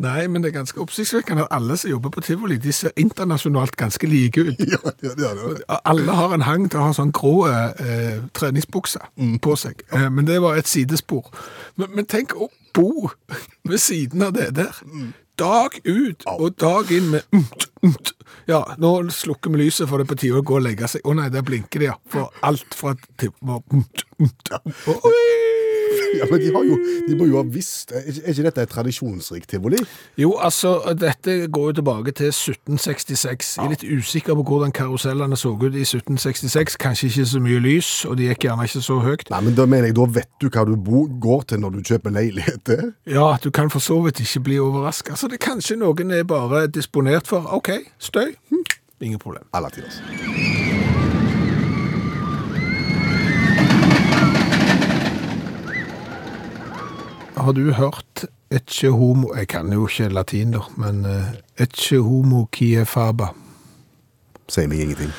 [0.00, 3.76] Nei, men det er ganske oppsiktsvekkende at alle som jobber på tivoli, de ser internasjonalt
[3.76, 4.54] ganske like ut.
[4.58, 5.64] ja, ja, det det.
[5.84, 8.98] Alle har en hang til å ha sånn grå eh, treningsbukse
[9.42, 11.28] på seg, eh, men det var et sidespor.
[11.76, 13.10] Men, men tenk å bo
[13.68, 14.80] ved siden av det der.
[15.40, 18.12] Dag ut og dag inn med umt, umt.
[18.50, 21.04] Ja, nå slukker vi lyset, for det er på tide å gå og legge seg.
[21.06, 21.96] Å nei, der blinker det, ja.
[22.12, 24.52] For alt fra til var umt, umt.
[24.90, 25.06] Og,
[26.20, 29.48] Ja, men de, har jo, de må jo ha visst Er ikke dette et tradisjonsrikt
[29.50, 29.78] tivoli?
[30.18, 33.52] Jo, altså, dette går jo tilbake til 1766.
[33.58, 36.76] Jeg er litt usikker på hvordan karusellene så ut i 1766.
[36.80, 39.26] Kanskje ikke så mye lys, og de gikk gjerne ikke så høyt.
[39.30, 41.80] Nei, men da mener jeg, da vet du hva du bo, går til når du
[41.92, 42.84] kjøper leilighet der.
[43.10, 45.16] Ja, du kan for så vidt ikke bli overraska.
[45.16, 48.34] Så det er kanskje noen er bare disponert for OK, støy.
[48.50, 48.64] Hm,
[49.00, 49.46] ingen problem.
[49.54, 50.00] Alle tiders.
[57.40, 61.30] Har du hørt ecce homo Jeg kan jo ikke latin, da, men uh,
[61.62, 63.30] ecce homo kie faba.
[64.50, 65.12] Sier meg ingenting.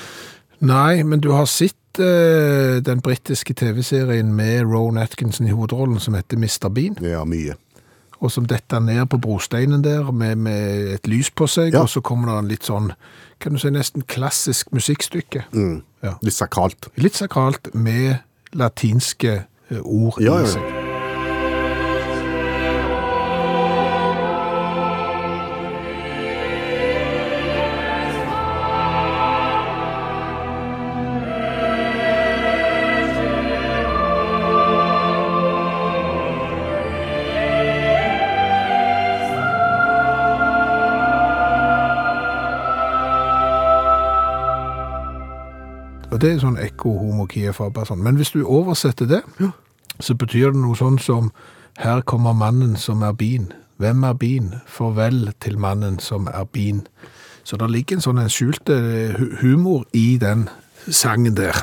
[0.61, 6.13] Nei, men du har sett uh, den britiske TV-serien med Rowan Atkinson i hovedrollen som
[6.19, 6.69] heter Mr.
[6.69, 7.55] Bean, Ja, mye.
[8.21, 11.81] og som detter ned på brosteinen der med, med et lys på seg, Ja.
[11.81, 12.91] og så kommer det en litt sånn,
[13.39, 15.47] kan du si, nesten klassisk musikkstykke.
[15.55, 15.81] Mm.
[16.03, 16.13] Ja.
[16.21, 16.91] Litt sakralt.
[17.01, 18.19] Litt sakralt med
[18.53, 19.33] latinske
[19.71, 20.80] eh, ord Ja, i seg.
[46.11, 48.03] Og det er sånn ekko, homo, kie, faba, sånn.
[48.03, 49.21] Men hvis du oversetter det,
[50.03, 51.31] så betyr det noe sånn som
[51.79, 53.53] Her kommer mannen som er bin.
[53.79, 54.49] Hvem er bin?
[54.67, 56.81] Farvel til mannen som er bin.
[57.47, 60.49] Så det ligger en sånn en skjult eh, humor i den
[60.91, 61.55] sangen der.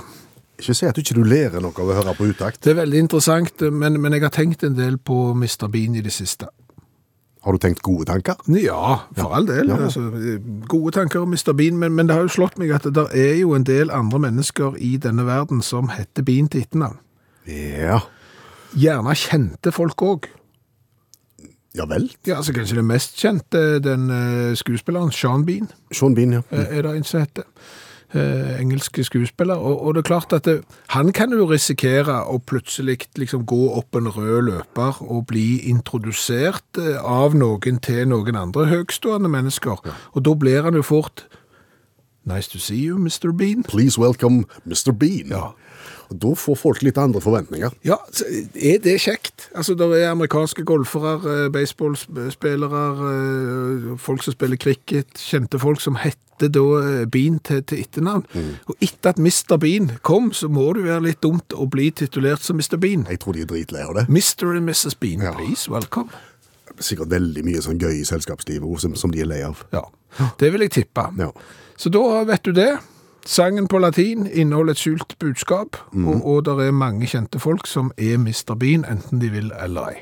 [0.59, 2.63] Ikke si at du ikke lærer noe av å høre på utakt.
[2.65, 5.69] Det er veldig interessant, men, men jeg har tenkt en del på Mr.
[5.71, 6.49] Bean i det siste.
[7.49, 8.37] Har du tenkt gode tanker?
[8.61, 9.71] Ja, for all del.
[9.73, 9.79] Ja.
[9.87, 10.03] Altså,
[10.69, 11.55] gode tanker om Mr.
[11.57, 14.21] Bean, men, men det har jo slått meg at det er jo en del andre
[14.21, 16.99] mennesker i denne verden som heter Bean til etternavn.
[17.49, 18.03] Ja.
[18.77, 20.29] Gjerne kjente folk òg.
[21.79, 22.11] Ja vel.
[22.27, 26.45] Ja, altså kanskje det mest kjente, den eh, skuespilleren Sean Bean, Sean Bean, ja.
[26.51, 26.67] Mm.
[26.69, 27.49] er det en som heter.
[28.15, 29.55] Eh, engelske skuespiller.
[29.55, 33.67] Og, og det er klart at det, han kan jo risikere å plutselig liksom gå
[33.77, 39.85] opp en rød løper og bli introdusert eh, av noen til noen andre høgstående mennesker.
[40.17, 41.27] Og da blir han jo fort
[42.29, 43.33] Nice to see you, Mr.
[43.33, 43.63] Bean.
[43.63, 44.93] Please welcome Mr.
[44.93, 45.29] Bean.
[45.29, 45.53] Ja.
[46.11, 47.75] Og da får folk litt andre forventninger.
[47.85, 47.97] Ja,
[48.57, 49.51] er det kjekt?
[49.55, 52.85] Altså, Det er amerikanske golfere, eh, baseballspillere,
[53.93, 58.25] eh, folk som spiller cricket, kjente folk som heter da eh, Bean til, til etternavn.
[58.69, 59.57] Og etter at Mr.
[59.59, 62.79] Bean kom, så må det være litt dumt å bli titulert som Mr.
[62.79, 63.07] Bean.
[63.11, 64.07] Jeg tror de er dritlei av det.
[64.09, 64.57] Mr.
[64.57, 64.95] and Mrs.
[64.99, 65.33] Bean, Ja.
[65.35, 66.09] please, welcome.
[66.79, 69.65] Sikkert veldig mye sånn gøy i selskapslivet som, som de er lei av.
[69.75, 69.83] Ja,
[70.39, 71.09] det vil jeg tippe.
[71.19, 71.33] Ja.
[71.77, 72.79] Så da vet du det.
[73.27, 77.93] Sangen på latin inneholder et skjult budskap, og, og det er mange kjente folk som
[77.99, 78.55] er Mr.
[78.59, 80.01] Bean, enten de vil eller ei.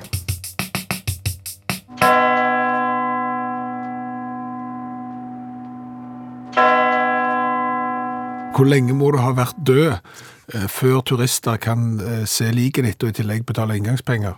[8.57, 13.03] Hvor lenge må du ha vært død eh, før turister kan eh, se liket ditt
[13.05, 14.33] og i tillegg betale inngangspenger?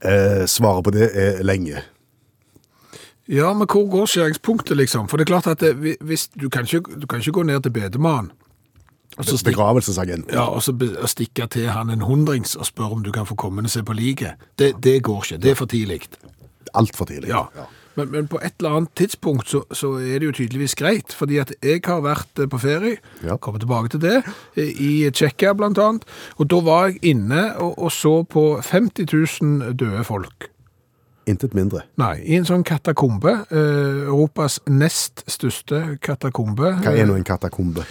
[0.00, 1.82] Eh, svaret på det er lenge.
[3.28, 5.08] Ja, men hvor går skjæringspunktet, liksom?
[5.08, 7.60] For det er klart at det, hvis, du, kan ikke, du kan ikke gå ned
[7.62, 8.30] til bedemann
[9.18, 10.30] og så stikke, Begravelsesagenten.
[10.32, 10.72] ja, og så
[11.10, 13.92] stikke til han en hundrings og spørre om du kan få komme og se på
[13.92, 14.38] liket.
[14.58, 15.42] Det, det går ikke.
[15.42, 16.00] Det er for tidlig.
[16.74, 17.28] Altfor tidlig.
[17.28, 17.42] Ja.
[17.98, 21.40] Men, men på et eller annet tidspunkt så, så er det jo tydeligvis greit, fordi
[21.42, 23.36] at jeg har vært eh, på ferie, Ja.
[23.36, 24.20] kommer tilbake til det,
[24.56, 26.04] eh, i Tsjekkia annet,
[26.38, 29.08] og da var jeg inne og, og så på 50
[29.42, 30.46] 000 døde folk.
[31.28, 31.82] Intet mindre.
[32.00, 33.34] Nei, i en sånn katakombe.
[33.50, 36.70] eh, Europas nest største katakombe.
[36.82, 37.84] Hva er nå en katakombe?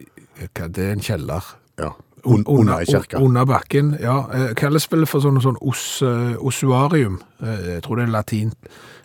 [0.00, 1.42] Eh, hva- Det er en kjeller.
[1.78, 1.90] Ja.
[2.24, 3.20] Un under ei kirke.
[3.22, 4.26] Under bakken, ja.
[4.32, 7.20] Eh, Kalles vel for sånn, sånn os, eh, ossuarium.
[7.42, 8.52] Eh, Jeg tror det er latin.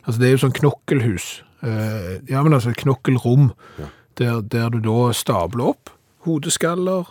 [0.08, 1.42] Altså, det er jo sånn knokkelhus.
[1.64, 3.52] Eh, Ja, men altså knokkelrom.
[4.16, 5.90] Der, der du da stabler opp
[6.26, 7.06] hodeskaller,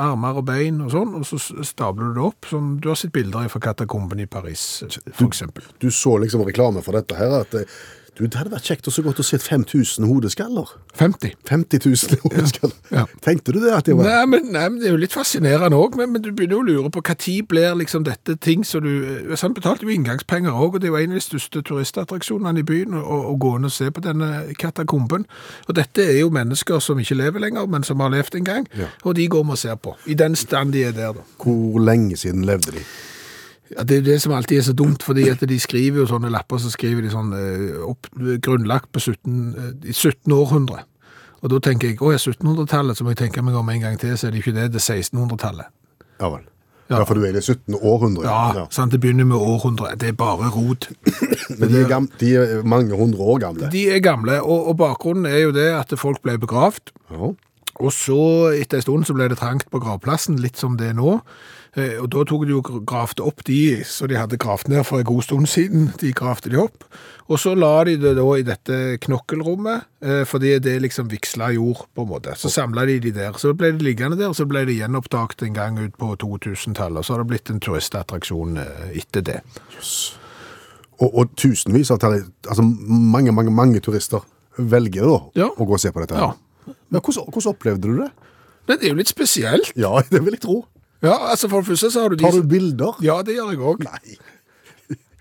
[0.00, 2.48] armer og bein og sånn, og så stabler du det opp.
[2.50, 5.22] Sånn, du har sett bilder fra katakomben i Paris, f.eks.
[5.24, 5.66] eksempel.
[5.82, 7.78] Du så liksom reklame for dette her, at eh,
[8.16, 10.70] du, det hadde vært kjekt å så godt å se 5000 hodeskaller.
[10.96, 11.34] 50.
[11.44, 12.76] 50 000 hodeskaller.
[12.88, 13.02] Ja.
[13.20, 15.76] Tenkte du det at det var Nei men, nei, men det er jo litt fascinerende
[15.76, 15.98] òg.
[16.00, 18.92] Men, men du begynner jo å lure på når blir liksom dette ting som du
[19.04, 22.62] eh, Han betalte jo inngangspenger òg, og det er jo en av de største turistattraksjonene
[22.62, 25.26] i byen å, å gå inn og se på denne katakomben.
[25.68, 28.70] Og dette er jo mennesker som ikke lever lenger, men som har levd en gang.
[28.78, 28.88] Ja.
[29.04, 29.96] Og de går vi og ser på.
[30.06, 31.26] I den stand de er der, da.
[31.42, 32.86] Hvor lenge siden levde de?
[33.74, 36.30] Ja, det er det som alltid er så dumt, fordi at de skriver jo sånne
[36.30, 38.06] lapper, så skriver de sånn eh, opp,
[38.44, 40.84] grunnlagt på 17, eh, 17 århundre.
[41.42, 43.98] Og da tenker jeg, å ja, 1700-tallet, så må jeg tenke meg om en gang
[44.00, 45.72] til, så er det ikke det, det er 1600-tallet.
[46.22, 46.44] Ja vel.
[46.86, 47.00] Ja.
[47.00, 47.74] Ja, for du er i det 17.
[47.82, 48.22] århundre.
[48.30, 50.86] Ja, sant, det begynner med århundre, det er bare rot.
[51.58, 53.70] Men de er, gamle, de er mange hundre år gamle.
[53.74, 57.32] De er gamle, og, og bakgrunnen er jo det at folk ble begravd, Ja.
[57.82, 58.20] og så
[58.54, 61.18] etter en stund så ble det trangt på gravplassen, litt som det er nå.
[61.76, 64.98] Eh, Og da tok de jo gravte opp de, så de hadde gravt ned for
[64.98, 66.84] en god stund siden, de gravte de opp.
[67.28, 71.84] Og så la de det da i dette knokkelrommet, eh, fordi det liksom vigsla jord
[71.94, 72.32] på en måte.
[72.38, 73.32] Så samla de de der.
[73.36, 76.98] Så ble de liggende der, og så ble de gjenopptatt en gang ut på 2000-tallet.
[76.98, 79.40] Og så har det blitt en turistattraksjon eh, etter det.
[80.96, 84.24] Og, og tusenvis av altså mange, mange, mange turister
[84.56, 85.48] velger da Ja.
[85.52, 86.14] å gå og se på dette.
[86.16, 86.32] her.
[86.32, 86.72] Ja.
[86.90, 88.10] Men hvordan, hvordan opplevde du det?
[88.66, 89.72] Det er jo litt spesielt.
[89.76, 90.62] Ja, det vil jeg tro.
[91.06, 92.98] Ja, altså for det første så har du de Tar du bilder?
[93.04, 93.86] Ja, det gjør jeg òg.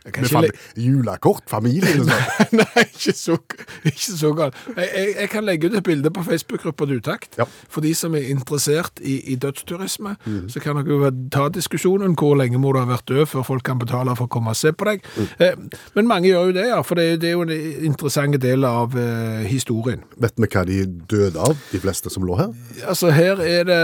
[0.06, 0.12] Nei.
[0.14, 2.12] kan Med ikke julekort, familie sånn.
[2.60, 3.38] Nei, ikke så,
[3.86, 4.58] ikke så galt.
[4.76, 7.40] Jeg, jeg, jeg kan legge ut et bilde på Facebook-gruppa Dutakt.
[7.40, 7.48] Ja.
[7.72, 10.16] For de som er interessert i, i dødsturisme,
[10.52, 12.14] så kan dere jo ta diskusjonen.
[12.16, 14.60] Hvor lenge må du ha vært død før folk kan betale for å komme og
[14.60, 15.06] se på deg?
[15.42, 15.58] Eh,
[15.98, 16.80] men mange gjør jo det, ja.
[16.86, 17.56] For det, det er jo en
[17.90, 20.04] interessant del av eh, historien.
[20.22, 22.54] Vet vi hva de døde av, de fleste som lå her?
[22.86, 23.82] Altså, her er det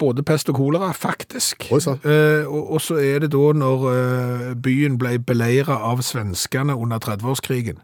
[0.00, 1.68] både pest og kolera, faktisk.
[1.72, 1.80] Oi.
[1.82, 6.98] Eh, og, og så er det da når eh, byen ble beleiret av svenskene under
[6.98, 7.80] 30-årskrigen.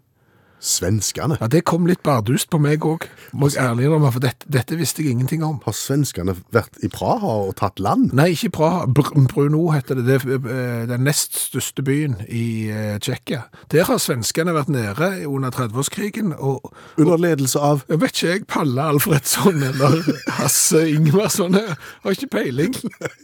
[0.61, 1.37] Svenskene.
[1.41, 4.77] Ja, det kom litt bardust på meg òg, må jeg ærlig innrømme, for dette, dette
[4.79, 5.61] visste jeg ingenting om.
[5.65, 8.11] Har svenskene vært i Praha og tatt land?
[8.19, 8.87] Nei, ikke Praha.
[8.91, 10.07] Br Bruno heter det.
[10.09, 13.45] Det er eh, den nest største byen i eh, Tsjekkia.
[13.73, 18.47] Der har svenskene vært nede under 30-årskrigen, og Under ledelse av jeg vet ikke jeg,
[18.51, 20.01] Palle Alfredsson eller
[20.41, 22.75] Hasse Ingvarsson, jeg har ikke peiling.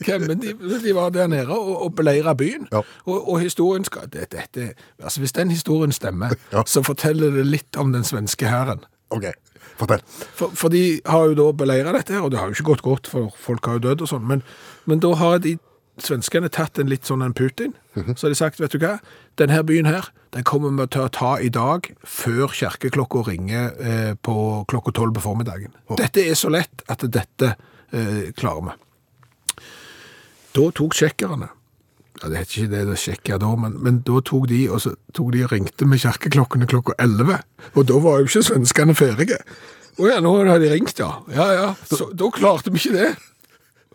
[0.04, 2.68] Hvem, men de, de var der nede og, og beleira byen.
[2.72, 2.82] Ja.
[3.06, 4.70] Og, og historien skal det, dette,
[5.02, 6.62] altså Hvis den historien stemmer, Ja.
[6.66, 8.84] så forteller det litt om den svenske hæren.
[9.14, 9.28] OK,
[9.80, 10.02] fortell.
[10.36, 12.84] For, for de har jo da beleiret dette her, og det har jo ikke gått
[12.86, 14.44] godt, for folk har jo dødd og sånn, men,
[14.90, 15.56] men da har de
[16.02, 18.96] svenskene tatt en litt sånn en Putin, så har de sagt, vet du hva,
[19.38, 24.12] denne byen her, den kommer vi til å ta i dag, før kjerkeklokka ringer eh,
[24.18, 24.36] på
[24.70, 25.76] klokka 12 på formiddagen.
[26.00, 27.52] Dette er så lett at dette
[27.94, 28.74] eh, klarer vi.
[30.54, 31.50] Da tok tsjekkerne,
[32.24, 34.94] ja, det heter ikke det det sjekket da, men, men da tok de, og så
[35.12, 37.36] tok de og ringte med kjerkeklokkene klokka 11,
[37.76, 39.36] og da var jo ikke svenskene ferdige.
[40.00, 41.10] Å ja, nå har de ringt, ja.
[41.36, 41.68] Ja, ja.
[41.86, 43.12] Så, da klarte vi ikke det.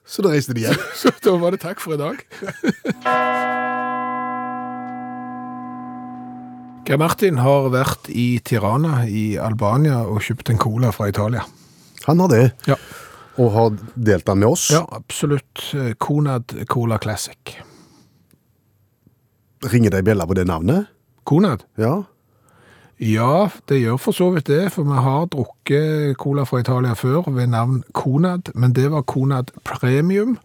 [0.10, 0.78] Så da reiste de hjem.
[1.02, 2.22] Så da var det takk for i dag.
[6.90, 11.44] Geir Martin har vært i Tirana i Albania og kjøpt en cola fra Italia.
[12.08, 12.80] Han har det, Ja,
[13.40, 14.70] og har delt den med oss.
[14.74, 15.68] ja absolutt.
[15.78, 17.60] Eh, Konad Cola Classic.
[19.66, 20.88] Ringer det ei bjelle på det navnet?
[21.28, 21.66] Konad?
[21.78, 22.04] Ja.
[23.00, 27.30] Ja, det gjør for så vidt det, for vi har drukket cola fra Italia før
[27.32, 30.38] ved navn Konad, men det var Konad Premium.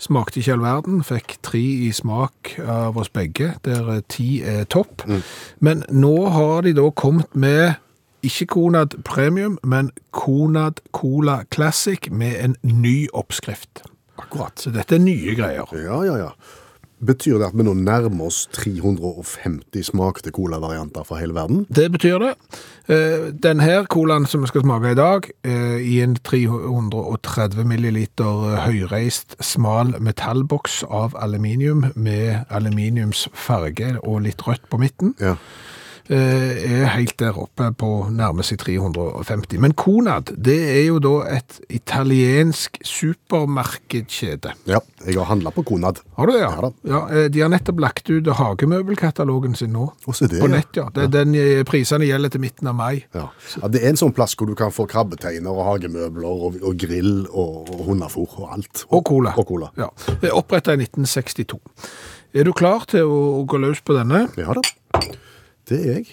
[0.00, 5.04] Smakte ikke all verden, fikk tre i smak av oss begge, der ti er topp.
[5.60, 7.74] Men nå har de da kommet med
[8.24, 13.84] ikke Konad Premium, men Konad Cola Classic med en ny oppskrift.
[14.16, 14.56] Akkurat.
[14.56, 15.68] Så dette er nye greier.
[15.76, 16.32] Ja, ja, ja.
[17.00, 21.64] Betyr det at vi nå nærmer oss 350 smakte colavarianter fra hele verden?
[21.72, 22.34] Det betyr det.
[22.90, 28.56] Denne Den her colaen som vi skal smake i dag, eh, i en 330 milliliter
[28.64, 35.14] høyreist smal metallboks av aluminium med aluminiumsfarge og litt rødt på midten.
[35.20, 35.36] Ja.
[36.10, 39.60] Eh, er helt der oppe på nærmer seg 350.
[39.62, 44.54] Men Konad, det er jo da et italiensk supermarkedskjede.
[44.70, 46.02] Ja, jeg har handla på Konad.
[46.18, 46.50] Har du det, ja?
[46.60, 49.90] Ja ja eh, de har nettopp lagt ut hagemøbelkatalogen sin nå.
[50.06, 50.88] Det, på nett, ja.
[50.94, 53.04] Det, Den eh, prisene gjelder til midten av mai.
[53.16, 53.28] Ja.
[53.68, 57.24] Det er en sånn plass hvor du kan få krabbeteiner og hagemøbler og, og grill
[57.30, 58.86] og, og hundefôr og alt.
[58.90, 59.34] Og cola.
[59.40, 59.70] Og cola.
[59.78, 59.90] Ja.
[60.34, 61.60] Oppretta i 1962.
[62.30, 64.26] Er du klar til å, å gå løs på denne?
[64.38, 64.62] Ja da.
[65.70, 66.06] Det er jeg.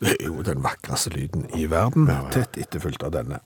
[0.00, 3.40] Det er jo den vakreste lyden i verden, tett etterfulgt av denne.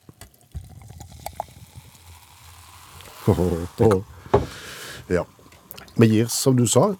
[5.10, 5.24] Ja.
[5.98, 6.92] Vi gir, som du sa,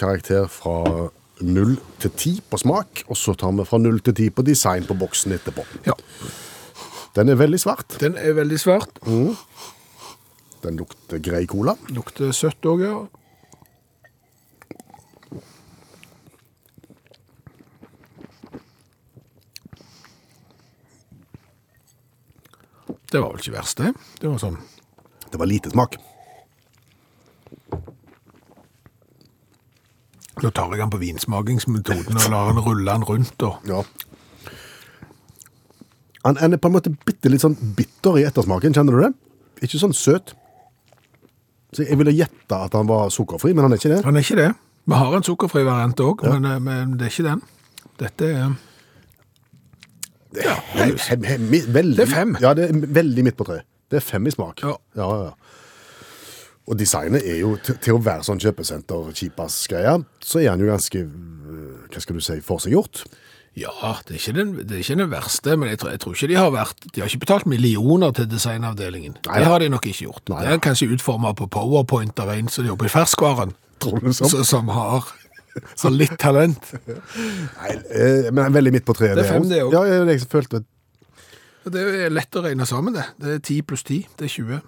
[0.00, 1.08] karakter fra
[1.40, 4.86] 0 til 10 på smak, og så tar vi fra 0 til 10 på design
[4.88, 5.62] på boksen etterpå.
[5.86, 5.94] Ja,
[7.14, 7.96] Den er veldig svart.
[8.00, 8.98] Den er veldig svart.
[10.62, 11.74] Den lukter grei cola.
[11.94, 12.98] Lukter søtt òg, ja.
[23.12, 23.94] Det var vel ikke verst, det.
[24.20, 24.58] Det var sånn
[25.28, 25.96] Det var lite smak.
[30.38, 33.42] Nå tar jeg den på vinsmakingsmetoden og lar den rulle den rundt.
[33.42, 33.82] og Ja.
[36.24, 39.12] Han er på en måte bitte litt sånn bitter i ettersmaken, kjenner du det?
[39.62, 40.34] Ikke sånn søt.
[41.72, 44.04] Så jeg ville gjette at han var sukkerfri, men han er ikke det.
[44.04, 44.54] Han er ikke det.
[44.88, 47.42] Vi har en sukkerfri variant òg, men, eh, men det er ikke den.
[47.98, 48.56] Dette er
[50.44, 52.36] Ja, Hem, hem, hem, veldig, Det er fem.
[52.42, 53.60] Ja, det er veldig midt på tre.
[53.90, 54.62] Det er fem i smak.
[54.62, 54.74] Ja.
[54.98, 55.30] ja, ja.
[56.68, 61.00] Og designet er jo, til, til å være sånn kjøpesenter-kjipas-greie, så er han jo ganske,
[61.00, 63.04] øh, hva skal du si, forseggjort.
[63.58, 66.14] Ja, det er ikke den, det er ikke den verste, men jeg tror, jeg tror
[66.14, 69.16] ikke de har vært De har ikke betalt millioner til designavdelingen.
[69.26, 70.22] Nei, det har de nok ikke gjort.
[70.30, 74.12] Nei, det er kanskje utforma på PowerPoint av en som jobber i ferskvaren, Tror du
[74.14, 74.44] sånn?
[74.46, 75.08] som har,
[75.82, 76.72] har litt talent.
[76.88, 79.16] Nei, eh, men veldig midt på treet.
[79.18, 79.84] Det er fem, det også.
[79.84, 80.62] Ja, jeg, følte
[81.68, 83.06] Det er lett å regne sammen, det.
[83.20, 84.60] Det er 10 pluss 10, det er 20.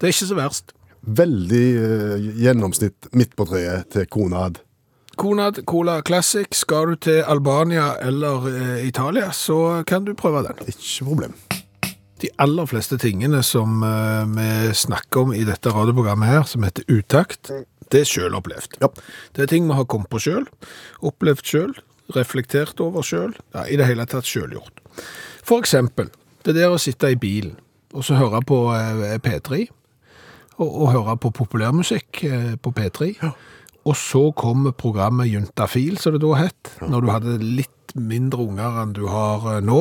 [0.00, 0.74] Det er ikke så verst.
[1.00, 4.60] veldig uh, gjennomsnitt midt på treet til Konad.
[5.20, 10.60] Konad Cola Classic, skal du til Albania eller uh, Italia, så kan du prøve den.
[10.68, 11.34] Ikke problem.
[12.20, 16.84] De aller fleste tingene som uh, vi snakker om i dette radioprogrammet her, som heter
[16.88, 17.52] Utakt,
[17.90, 18.78] det er opplevd.
[18.80, 18.88] Ja.
[19.36, 20.46] Det er ting vi har kommet på selv,
[21.02, 21.82] opplevd selv,
[22.16, 24.80] reflektert over selv, ja, i det hele tatt sjølgjort.
[25.46, 26.10] For eksempel,
[26.46, 27.58] det der å sitte i bilen,
[27.94, 29.66] og så høre på eh, P3,
[30.60, 33.12] og, og høre på populærmusikk eh, på P3,
[33.88, 38.82] og så kommer programmet Juntafil, som det da het, når du hadde litt mindre unger
[38.82, 39.80] enn du har eh, nå,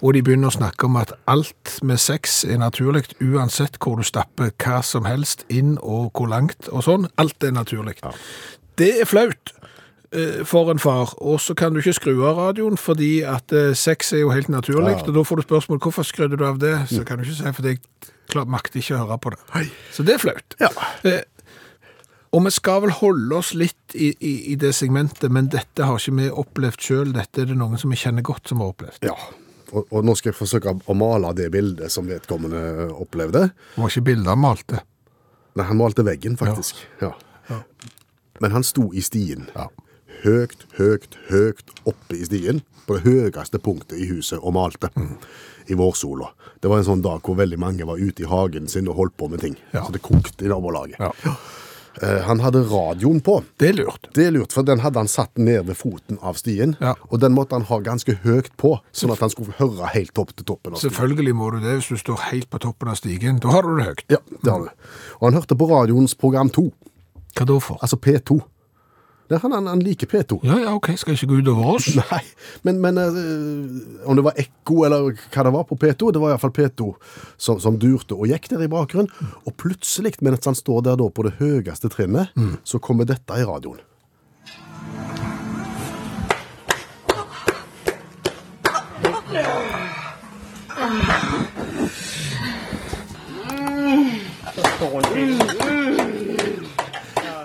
[0.00, 4.04] og de begynner å snakke om at alt med sex er naturlig, uansett hvor du
[4.06, 7.08] stapper hva som helst inn og hvor langt og sånn.
[7.20, 7.98] Alt er naturlig.
[8.80, 9.52] Det er flaut
[10.12, 13.74] eh, for en far, og så kan du ikke skru av radioen, fordi at eh,
[13.76, 15.04] sex er jo helt naturlig, Ja.
[15.06, 16.76] og da får du spørsmål, hvorfor skrudde du av det?
[16.88, 17.82] Så kan du ikke si, fordi jeg
[18.30, 19.68] klar, makter ikke å høre på det.
[19.92, 20.56] Så det er flaut.
[20.62, 20.70] Ja.
[21.04, 21.20] Eh,
[22.30, 25.98] og vi skal vel holde oss litt i, i, i det segmentet, men dette har
[25.98, 27.14] ikke vi opplevd selv.
[27.16, 29.02] Dette er det noen som vi kjenner godt som har opplevd.
[29.08, 29.16] Ja.
[29.70, 33.50] Og, og nå skal jeg forsøke å male det bildet som vedkommende opplevde.
[33.74, 34.80] Det var ikke bildet han malte.
[35.58, 36.82] Nei, han malte veggen, faktisk.
[37.02, 37.12] Ja.
[38.40, 39.48] Men han sto i stien.
[39.54, 39.68] Ja.
[40.24, 42.62] Høgt, høgt, høgt oppe i stien.
[42.86, 44.90] På det høyeste punktet i huset og malte.
[45.70, 46.32] I vårsola.
[46.60, 49.16] Det var en sånn dag hvor veldig mange var ute i hagen sin og holdt
[49.20, 49.54] på med ting.
[49.74, 49.84] Ja.
[49.86, 50.98] Så det kokte i nabolaget.
[50.98, 51.36] Ja.
[52.02, 53.42] Eh, han hadde radioen på.
[53.60, 54.08] Det er lurt.
[54.16, 56.72] Det er lurt, for den hadde han satt ned ved foten av stien.
[56.80, 56.94] Ja.
[57.10, 60.32] Og den måtte han ha ganske høyt på, sånn at han skulle høre helt opp
[60.32, 60.94] til toppen av stien.
[60.94, 63.40] Selvfølgelig må du det hvis du står helt på toppen av stigen.
[63.44, 64.04] Da har du det høyt.
[64.16, 64.88] Ja, det har du.
[65.20, 66.70] Og han hørte på radioens program 2,
[67.36, 67.78] Hva da for?
[67.84, 68.40] altså P2.
[69.30, 70.40] Det er han, han, han liker P2.
[70.42, 71.84] Ja, ja, ok, skal ikke gå ut over oss.
[72.00, 72.24] Nei,
[72.66, 76.32] men, men eh, om det var ekko eller hva det var på P2, det var
[76.32, 76.88] i hvert fall P2
[77.38, 79.30] som, som durte og gikk der i bakgrunnen.
[79.46, 82.34] Og plutselig, mens han står der da på det høyeste trinnet,
[82.66, 83.78] så kommer dette i radioen.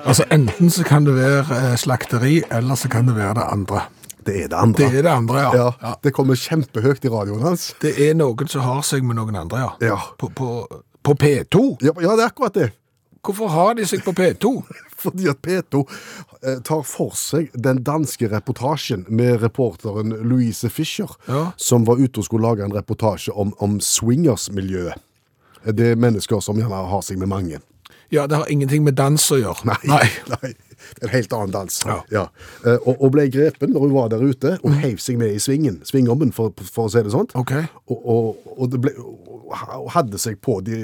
[0.05, 3.81] Altså, enten så kan det være eh, slakteri, eller så kan det være det andre.
[4.25, 4.77] Det er det andre.
[4.77, 5.51] Det er det andre, ja.
[5.55, 5.93] Ja, ja.
[6.03, 7.71] Det kommer kjempehøyt i radioen hans.
[7.81, 9.71] Det er noen som har seg med noen andre, ja.
[9.93, 9.99] Ja.
[10.21, 10.49] På, på,
[11.05, 11.63] på P2.
[11.85, 12.71] Ja, ja, det er akkurat det.
[13.25, 14.53] Hvorfor har de seg på P2?
[15.05, 15.81] Fordi at P2
[16.45, 21.17] eh, tar for seg den danske reportasjen med reporteren Louise Fischer,
[21.57, 25.01] som var ute og skulle lage en reportasje om, om swingersmiljøet.
[25.73, 27.61] Det er mennesker som gjerne har seg med mange.
[28.13, 29.65] Ja, det har ingenting med dans å gjøre.
[29.65, 30.09] Nei.
[30.29, 30.53] Nei.
[31.01, 31.81] en helt annen dans.
[31.85, 31.97] Ja.
[32.11, 32.25] ja.
[32.85, 35.79] Og, og ble grepen når hun var der ute, og heiv seg med i svingen,
[35.87, 37.29] svingommen, for, for å si det sånn.
[37.37, 37.65] Okay.
[37.89, 40.79] Og, og, og, det ble, og hadde seg på de,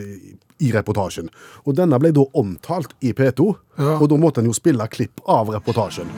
[0.62, 1.30] i reportasjen.
[1.66, 3.96] Og denne ble da omtalt i P2, Ja.
[3.98, 6.10] og da måtte en jo spille klipp av reportasjen.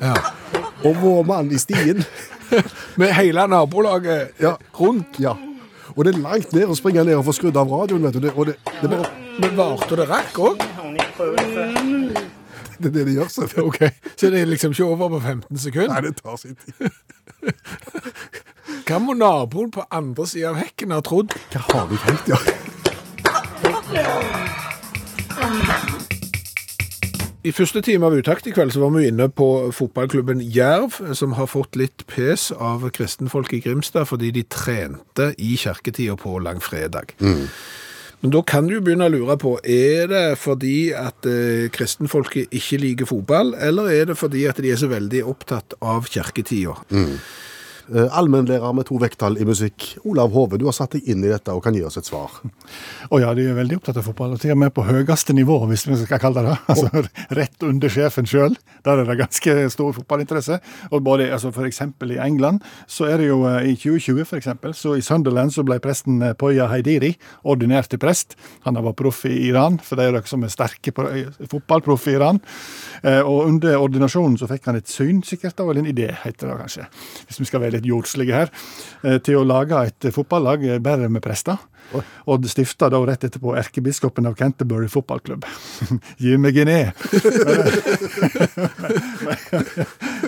[0.00, 0.14] Ja.
[0.80, 1.98] Og vår mann i stien
[3.00, 4.54] Med hele nabolaget Ja.
[4.78, 5.18] rundt.
[5.20, 5.34] Ja.
[5.96, 8.20] Og det er langt ned å springe ned og få skrudd av radioen, vet du.
[8.24, 9.10] Det, og det, det, bare,
[9.40, 10.54] Men varte det rakk òg?
[12.80, 13.48] det er det de gjør, så.
[13.60, 13.80] Ok.
[14.18, 15.92] Så det er liksom ikke over på 15 sekunder?
[15.92, 16.88] Nei, det tar sin tid.
[18.88, 21.36] Hva må naboen på andre sida av hekken ha trodd?
[21.52, 22.38] Hva har de tenkt, ja?
[27.40, 31.32] I første time av Utakt i kveld så var vi inne på fotballklubben Jerv, som
[31.38, 37.14] har fått litt pes av kristenfolk i Grimstad fordi de trente i kirketida på langfredag.
[38.20, 42.82] Men da kan du begynne å lure på, er det fordi at eh, kristenfolket ikke
[42.82, 46.76] liker fotball, eller er det fordi at de er så veldig opptatt av kirketida?
[46.92, 47.16] Eh,
[47.90, 49.86] Allmennlærer med to vekttall i musikk.
[50.04, 52.36] Olav Hove, du har satt deg inn i dette og kan gi oss et svar.
[53.10, 55.56] Å ja, de er veldig opptatt av fotball, og til og med på høyeste nivå,
[55.70, 56.58] hvis vi skal kalle det det.
[56.70, 58.56] Altså rett under sjefen sjøl.
[58.86, 60.60] Der er det ganske stor fotballinteresse.
[60.90, 64.38] Og både, altså For eksempel i England, så er det jo eh, i 2020 for
[64.38, 68.36] eksempel, så i Sunderland så ble presten eh, Poya Haidiri ordinert til prest.
[68.66, 72.16] Han var proff i Iran, for det er dere som er sterke eh, fotballproff i
[72.18, 72.40] Iran.
[73.02, 76.50] Eh, Og under ordinasjonen så fikk han et syn, sikkert, da, eller en idé, heter
[76.50, 76.86] det kanskje,
[77.26, 78.50] hvis vi skal være litt jordslige her,
[79.04, 81.56] eh, til å lage et fotballag eh, bare med prester.
[82.30, 85.44] Og stifta da rett etterpå erkebiskopen av Canterbury fotballklubb.
[86.22, 86.92] Gi meg Guinea!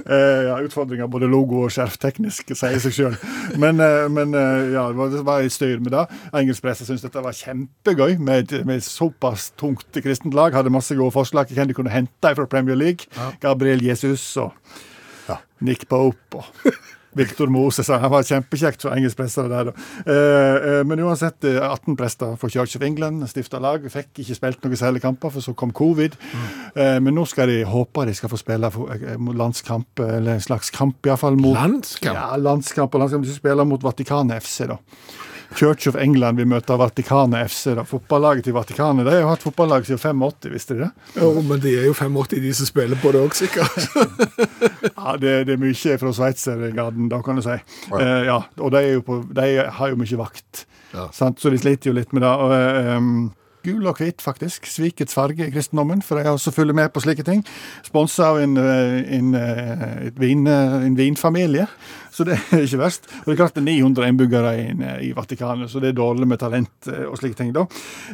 [0.06, 0.18] E!
[0.48, 3.16] ja, Utfordringer både logo og skjerfteknisk, sier seg sjøl.
[3.62, 6.04] Men, eh, men eh, ja, det var- i styr med det.
[6.34, 10.52] Engelsk presse syntes dette var kjempegøy, med, et- med såpass tungt kristent lag.
[10.54, 13.06] Hadde masse gode forslag til hvem de kunne hente fra Premier League.
[13.40, 14.52] Gabriel Jesus og
[15.62, 16.44] Nick Pope og
[17.18, 17.88] Victor Moses.
[17.88, 19.42] Han var kjempekjekt for engelsk presse.
[19.42, 19.72] det Der.
[20.06, 23.84] Eh, eh, men uansett, eh, 18 prester for Church of England stifta lag.
[23.90, 26.16] Fikk ikke spilt noen særlige kamper, for så kom covid.
[26.76, 30.70] Eh, men nå skal de håpe de skal få spille eh, landskamp, eller en slags
[30.70, 31.36] kamp iallfall.
[31.36, 32.16] Landskamp?
[32.16, 33.24] Ja, landskamp og landskamp.
[33.24, 34.78] De skal spille mot Vatikanet FC, da.
[35.58, 37.74] Church of England vil møte Vatikanet FC.
[37.76, 37.84] da.
[37.88, 40.90] Fotballaget til Vatikanet de har jo hatt fotballag siden 85, visste de det?
[41.20, 43.76] Jo, men de er jo 85, de som spiller på det òg, sikkert.
[45.02, 47.54] Ja, det, det er mye fra Sveitsergarden, da, kan du si.
[47.98, 49.46] Eh, ja, og de, på, de
[49.78, 51.08] har jo mye vakt, Ja.
[51.14, 51.40] sant?
[51.40, 52.32] så de sliter jo litt med det.
[52.32, 52.58] Og,
[52.96, 53.14] Um,
[53.62, 54.64] Gul og hvit, faktisk.
[54.66, 57.44] Svikets farge i kristendommen, for de har også følger med på slike ting.
[57.86, 61.68] Sponsa av en, en, en, eh, vin, eh, en vinfamilie,
[62.12, 63.06] så det er ikke verst.
[63.22, 64.66] Og det er klart det er 900 innbyggere i,
[65.08, 67.52] i Vatikanet, så det er dårlig med talent eh, og slike ting.
[67.56, 67.64] da.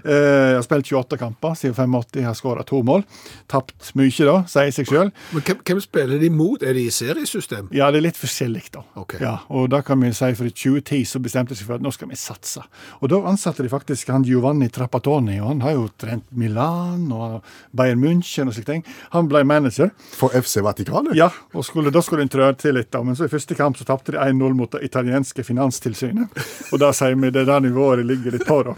[0.04, 0.14] Eh,
[0.48, 3.02] Jeg har spilt 28 kamper siden 85, har skåra to mål.
[3.50, 5.10] Tapt mye, da, sier seg sjøl.
[5.34, 6.62] Men hvem, hvem spiller de mot?
[6.62, 7.68] Er de i seriesystem?
[7.74, 8.84] Ja, det er litt forskjellig, da.
[9.02, 9.20] Okay.
[9.24, 11.84] Ja, og da kan vi si For i 2010 så bestemte de seg for at
[11.84, 12.62] nå skal vi satse.
[13.02, 17.40] Og da ansatte de faktisk han Giovanni Trappatoni, og han har jo trent Milan og
[17.76, 18.84] Bayern München og slike ting.
[19.14, 19.90] Han ble manager.
[20.18, 21.16] For FC Vatikanet?
[21.18, 23.02] Ja, og skulle, da skulle en trå til litt, da.
[23.02, 26.38] Men så i første kamp så tapte de 1-0 mot det italienske finanstilsynet.
[26.72, 28.76] Og da sier vi det er der nivået ligger litt på, da.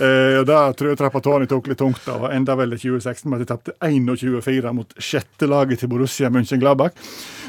[0.00, 3.30] Eh, og Det tror jeg Trappatoni tok litt tungt av, og enda vel i 2016
[3.30, 6.94] med at de tapte 21-4 mot sjette laget til Borussia München-Gladbach.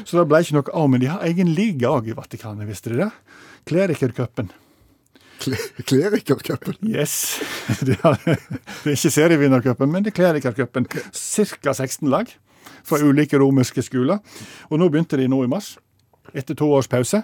[0.04, 0.88] Så det ble ikke noe av.
[0.92, 3.10] Men de har egen liga òg i Vatikanet, visste de det?
[3.70, 4.50] Klerikercupen.
[5.42, 6.76] Kle- Klerikercupen.
[6.86, 7.40] Yes.
[7.86, 10.86] Det er ikke serievinnercupen, men det er klerikercupen.
[10.86, 11.72] Ca.
[11.74, 12.30] 16 lag
[12.86, 14.20] fra ulike romerske skoler.
[14.70, 15.72] Og nå begynte de nå i mars.
[16.32, 17.22] Etter to års pause.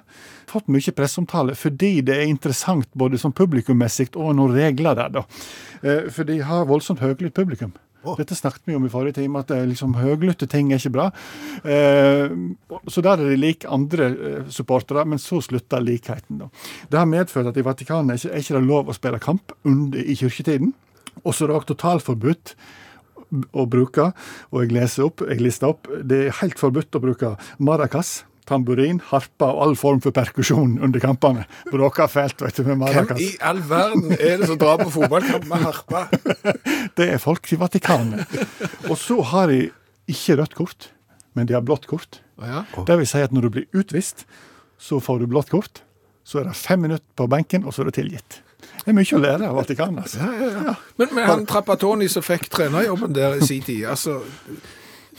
[0.50, 5.12] Fått mye presseomtale fordi det er interessant både som publikummessig og noen regler der.
[5.20, 5.26] da.
[5.82, 7.72] Eh, For de har voldsomt høylytt publikum.
[8.16, 10.94] Dette snakket vi om i forrige time, at det er liksom høylytte ting er ikke
[10.94, 11.08] bra.
[11.66, 12.30] Eh,
[12.88, 16.38] så der er de lik andre eh, supportere, men så slutter likheten.
[16.38, 16.48] da.
[16.88, 19.52] Det har medført at i Vatikanet er ikke, er ikke det lov å spille kamp
[19.64, 20.72] under, i kirketiden.
[21.24, 22.54] Og så er det også totalforbudt
[23.52, 24.12] å bruke,
[24.52, 29.00] og jeg leser opp, jeg lister opp, det er helt forbudt å bruke maracas, tamburin,
[29.10, 31.44] harpa og all form for perkusjon under kampene.
[31.70, 35.46] Bråker fælt, vet du, med Hvem i all verden er det som drar på fotballkamp
[35.50, 36.04] med harpe?
[36.98, 38.38] Det er folk i Vatikanet.
[38.88, 39.68] Og så har de
[40.10, 40.90] ikke rødt kort,
[41.36, 42.22] men de har blått kort.
[42.42, 42.64] Ja.
[42.86, 44.24] Det vil si at når du blir utvist,
[44.78, 45.82] så får du blått kort.
[46.26, 48.40] Så er det fem minutter på benken, og så er det tilgitt.
[48.58, 50.06] Det er mye å lære av Vatikanet.
[50.06, 50.74] Altså.
[50.98, 54.20] Men, men han Trappatoni som fikk trenerjobben der i sin tid, altså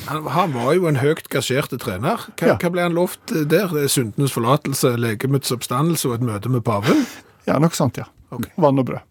[0.08, 2.24] han, han var jo en høyt gasjerte trener.
[2.39, 2.56] Hva, Ja.
[2.62, 3.68] hva ble han lovt der?
[3.68, 7.06] Det er Syndenes forlatelse, legemets oppstandelse og et møte med paven?
[7.47, 8.06] Ja, noe sånt, ja.
[8.32, 8.52] Okay.
[8.58, 9.02] Vann og brød.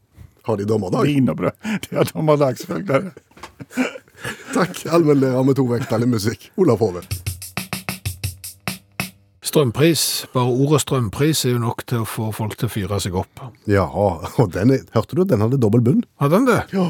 [0.49, 1.05] Har de dommerdag?
[1.05, 1.53] Vin og brød.
[1.89, 3.13] De har dommerdag, selvfølgelig.
[4.57, 6.49] Takk, allmennlærer med to vekttall i musikk.
[6.59, 7.03] Olav Hove.
[9.49, 13.15] Strømpris, bare ordet strømpris er jo nok til å få folk til å fyre seg
[13.17, 13.41] opp.
[13.71, 16.03] Ja, og den er, hørte du, den hadde dobbel bunn.
[16.21, 16.59] Hadde den det?
[16.75, 16.89] Ja.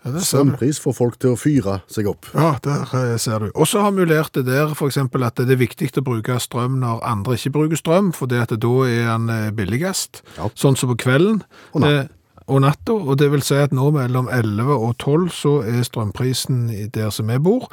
[0.00, 0.20] Ja.
[0.24, 2.30] Strømpris får folk til å fyre seg opp.
[2.32, 3.50] Ja, der eh, ser du.
[3.52, 6.78] Og så har vi lært det der, eksempel, at det er viktig å bruke strøm
[6.80, 10.22] når andre ikke bruker strøm, for det at da er den eh, billigst.
[10.38, 10.48] Ja.
[10.56, 11.42] Sånn som på kvelden.
[11.74, 11.92] Og natt.
[12.08, 12.16] eh,
[12.50, 16.64] Og natta, og det vil si at nå mellom 11 og 12 så er strømprisen
[16.90, 17.68] der som vi bor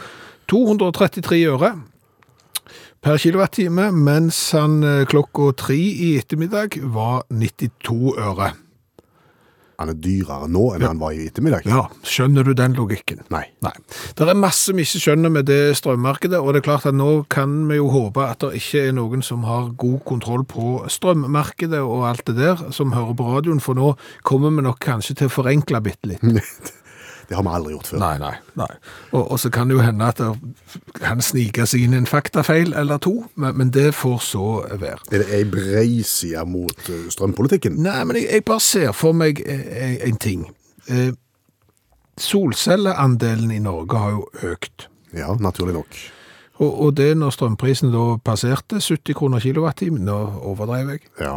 [0.51, 1.71] 233 øre
[3.01, 8.51] per kilowattime, mens han klokka tre i ettermiddag var 92 øre.
[9.77, 11.67] Han er dyrere nå enn han var i ettermiddag.
[11.69, 13.19] Ja, skjønner du den logikken?
[13.33, 13.43] Nei.
[13.61, 13.73] Nei.
[14.17, 17.11] Det er masse vi ikke skjønner med det strømmarkedet, og det er klart at nå
[17.29, 21.83] kan vi jo håpe at det ikke er noen som har god kontroll på strømmarkedet
[21.83, 23.93] og alt det der, som hører på radioen, for nå
[24.25, 26.25] kommer vi nok kanskje til å forenkle bitte litt.
[27.27, 27.99] Det har vi aldri gjort før.
[27.99, 28.67] Nei, nei, nei.
[29.11, 32.71] Og, og så kan det jo hende at det kan snike seg inn en faktafeil
[32.79, 34.45] eller to, men, men det får så
[34.79, 35.01] være.
[35.11, 37.75] Er det ei breiside mot eh, strømpolitikken?
[37.83, 40.45] Nei, men jeg, jeg bare ser for meg en, en ting.
[40.87, 41.11] Eh,
[42.17, 44.23] solcelleandelen i Norge har jo
[44.53, 44.87] økt.
[45.15, 45.99] Ja, naturlig nok.
[46.57, 50.17] Og, og det når strømprisen da passerte 70 kroner kilowattimen, nå
[50.47, 51.35] overdrev jeg, Ja.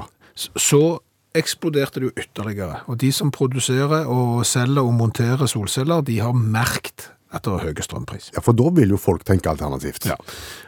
[0.56, 0.98] så
[1.36, 2.82] eksploderte det jo ytterligere.
[2.90, 7.62] Og de som produserer og selger og monterer solceller, de har merkt at det er
[7.62, 8.32] høye strømpris.
[8.34, 10.08] ja, for da vil jo folk tenke alternativt.
[10.10, 10.16] Ja.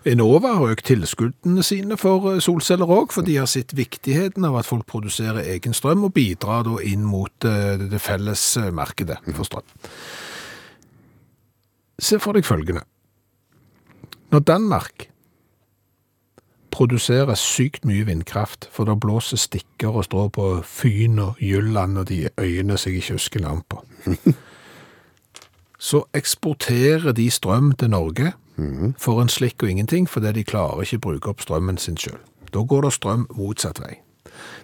[0.06, 4.60] Enova har økt tilskuddene sine for eh, solceller òg, for de har sett viktigheten av
[4.60, 9.18] at folk produserer egen strøm og bidrar da inn mot eh, det felles eh, markedet
[9.32, 9.66] for strøm.
[12.02, 12.86] Se for deg følgende.
[14.30, 15.08] Når Danmark
[16.72, 22.08] produserer sykt mye vindkraft, for det blåser stikker og strå på Fyn og Jylland og
[22.08, 23.82] de øyene som jeg ikke husker navn på,
[25.78, 28.32] så eksporterer de strøm til Norge
[29.00, 32.20] for en slikk og ingenting, fordi de klarer ikke å bruke opp strømmen sin selv.
[32.52, 33.96] Da går det strøm motsatt vei.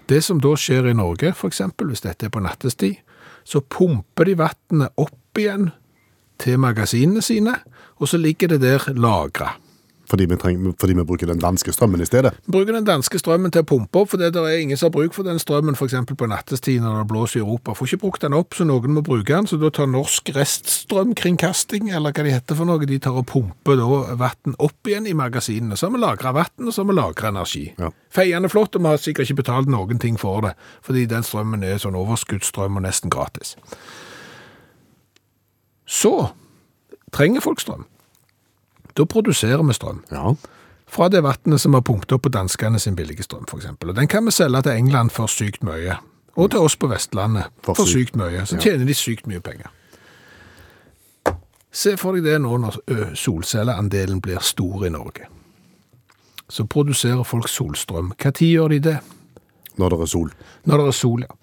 [0.09, 3.01] Det som da skjer i Norge, eksempel, hvis dette er på nattestid,
[3.45, 5.71] så pumper de vannet opp igjen
[6.39, 7.57] til magasinene sine,
[7.99, 9.57] og så ligger det der lagret.
[10.09, 12.33] Fordi, vi trenger, fordi vi bruker den danske strømmen i stedet.
[12.49, 15.17] Bruker den danske strømmen til å pumpe opp, for det er ingen som har bruk
[15.17, 17.75] for den strømmen, eksempel på nattestid når det blåser i Europa.
[17.77, 21.91] Får ikke brukt den opp, så noen må bruke den, så da tar norsk reststrømkringkasting,
[21.93, 25.17] eller hva de heter for noe, de tar og pumper da vatten opp igjen i
[25.19, 25.77] magasinene.
[25.77, 27.65] Så har vi lagret vatten, og så har vi lagret energi.
[27.81, 27.93] Ja.
[28.15, 30.55] Feiende flott, og vi har sikkert ikke betalt noen ting for det,
[30.85, 33.57] fordi den strømmen er sånn overskuddsstrøm og nesten gratis.
[35.89, 36.31] Så
[37.13, 37.87] trenger folk strøm.
[38.99, 40.35] Da produserer vi strøm Ja.
[40.89, 43.91] fra det vattnet som har pumpet opp på danskene sin billige strøm, for eksempel.
[43.91, 45.99] Og den kan vi selge til England for sykt mye.
[46.37, 48.45] Og til oss på Vestlandet For for, sykt- mye.
[48.47, 48.61] Så ja.
[48.61, 49.71] tjener de sykt mye penger.
[51.73, 52.79] Se for deg det nå når
[53.15, 55.27] solcelleandelen blir stor i Norge.
[56.49, 58.13] Så produserer folk solstrøm.
[58.19, 58.99] Tid gjør de det?
[59.79, 60.31] Når det er sol.
[60.65, 61.35] Når det er sol, ja.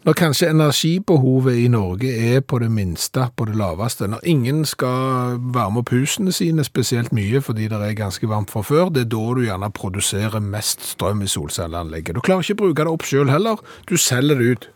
[0.00, 5.36] Når kanskje energibehovet i Norge er på det minste, på det laveste, når ingen skal
[5.52, 9.10] varme opp husene sine spesielt mye fordi det er ganske varmt fra før, det er
[9.12, 12.16] da du gjerne produserer mest strøm i solcelleanlegget.
[12.16, 14.68] Du klarer ikke å bruke det opp selv heller, du selger det ut.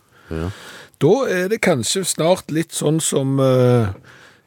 [1.01, 3.89] Da er det kanskje snart litt sånn som eh,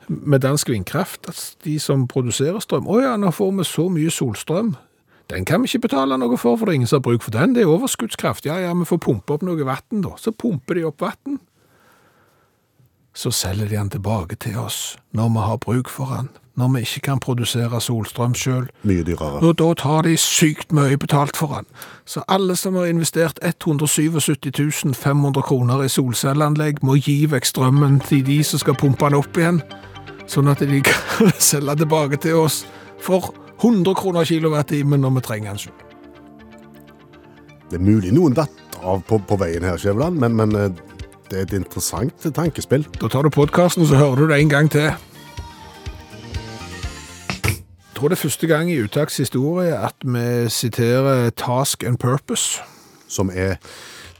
[0.08, 4.14] med dansk vindkraft, at de som produserer strøm, å ja, nå får vi så mye
[4.14, 4.76] solstrøm,
[5.30, 7.34] den kan vi ikke betale noe for, for det er ingen som har bruk for
[7.34, 7.54] den.
[7.54, 8.46] Det er overskuddskraft.
[8.48, 10.14] Ja, ja, vi får pumpe opp noe vann da.
[10.16, 11.40] Så pumper de opp vann.
[13.12, 16.28] Så selger de den tilbake til oss når vi har bruk for den.
[16.58, 18.70] Når vi ikke kan produsere solstrøm selv.
[18.82, 19.42] Mye dyrere.
[19.44, 21.66] Og da tar de sykt mye betalt for den.
[22.04, 28.24] Så alle som har investert 177 500 kroner i solcelleanlegg, må gi vekk strømmen til
[28.26, 29.60] de som skal pumpe den opp igjen,
[30.26, 32.64] sånn at de kan selge tilbake til oss
[33.02, 35.84] for 100 kroner kilowattimen når vi trenger den sjøl.
[37.68, 40.70] Det er mulig noen datt av på, på veien her, Skjæveland, men, men eh,
[41.28, 42.86] det er et interessant tankespill.
[43.00, 44.88] Da tar du podkasten, så hører du det en gang til.
[47.48, 52.62] Jeg tror det er første gang i Utakts historie at vi siterer Task and Purpose.
[53.08, 53.56] Som er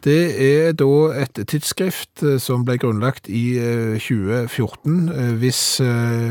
[0.04, 5.80] Det er da et tidsskrift eh, som ble grunnlagt i eh, 2014, eh, hvis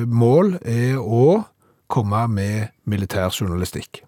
[0.08, 1.44] mål er å
[1.88, 4.02] komme med militærjournalistikk.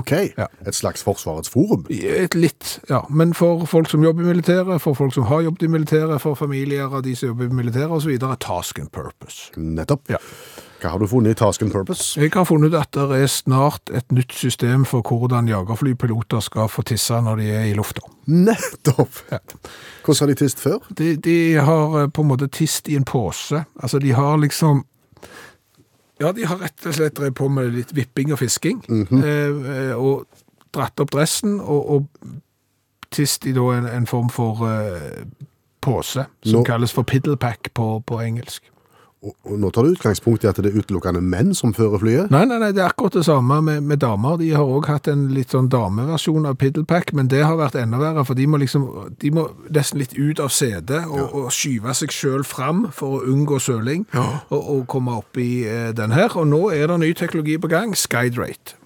[0.00, 0.12] OK.
[0.36, 0.46] Ja.
[0.66, 1.86] Et slags Forsvarets forum.
[1.90, 3.02] Et litt, ja.
[3.10, 6.34] Men for folk som jobber i militæret, for folk som har jobbet i militæret, for
[6.34, 8.18] familier av de som jobber i militæret osv.
[8.40, 9.52] Task and purpose.
[9.56, 10.10] Nettopp.
[10.10, 10.22] Ja.
[10.76, 12.20] Hva har du funnet i Task and Purpose?
[12.20, 16.84] Jeg har funnet at det er snart et nytt system for hvordan jagerflypiloter skal få
[16.86, 18.04] tisse når de er i lufta.
[18.28, 19.22] Nettopp!
[20.04, 20.84] Hvordan har de tist før?
[20.98, 23.64] De, de har eh, på en måte tist i en pose.
[23.80, 24.84] Altså, de har liksom
[26.20, 28.78] Ja, de har rett og slett drevet på med litt vipping og fisking.
[28.88, 30.24] eh, eh, og
[30.72, 32.06] dratt opp dressen og, og
[33.12, 35.22] tist i da en, en form for eh,
[35.84, 38.62] pose, som Nå- kalles for piddlepack på, på engelsk.
[39.26, 42.30] Og, nå tar du utgangspunkt i at det er utelukkende menn som fører flyet?
[42.30, 44.38] Nei, nei, nei, det er akkurat det samme med, med damer.
[44.38, 48.00] De har også hatt en litt sånn dameversjon av piddlepack, men det har vært enda
[48.02, 48.86] verre, for de må liksom,
[49.22, 53.34] de må nesten litt ut av setet og, og skyve seg selv fram for å
[53.34, 56.30] unngå søling og, og komme opp i eh, den her.
[56.38, 58.78] Og nå er det ny teknologi på gang, Skydrate.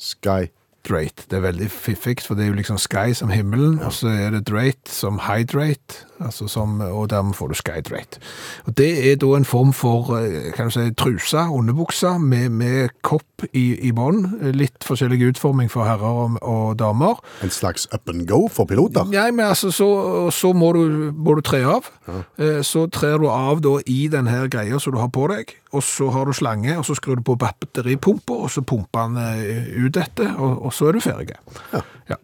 [0.00, 0.52] Sky.
[0.84, 1.24] Drate.
[1.30, 4.34] Det er veldig fiffig, for det er jo liksom sky som himmelen, og så er
[4.34, 8.20] det drate som hydrate, altså som, og dermed får du skydrate.
[8.66, 12.94] Og det er da en form for, eh, kan du si, trusa, underbuksa, med, med
[13.02, 17.20] kopp i, i bånd, litt forskjellig utforming for herrer og, og damer.
[17.42, 19.08] En slags up and go for piloter?
[19.10, 19.88] Nei, men altså, så,
[20.34, 21.90] så må, du, må du tre av.
[22.08, 22.62] Ja.
[22.64, 26.10] Så trer du av da i denne greia som du har på deg, og så
[26.14, 29.94] har du slange, og så skrur du på batteripumpa, og så pumper den eh, ut
[29.96, 31.40] dette, og, og så er du ferdig.
[31.72, 31.82] Ja.
[32.10, 32.18] Hva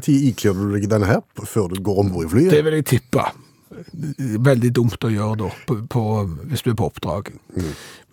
[0.00, 2.54] tid ikler du deg denne her før du går ombord i flyet?
[2.54, 3.26] Det vil jeg tippe.
[4.48, 6.02] Veldig dumt å gjøre da, på, på,
[6.50, 7.28] hvis du er på oppdrag.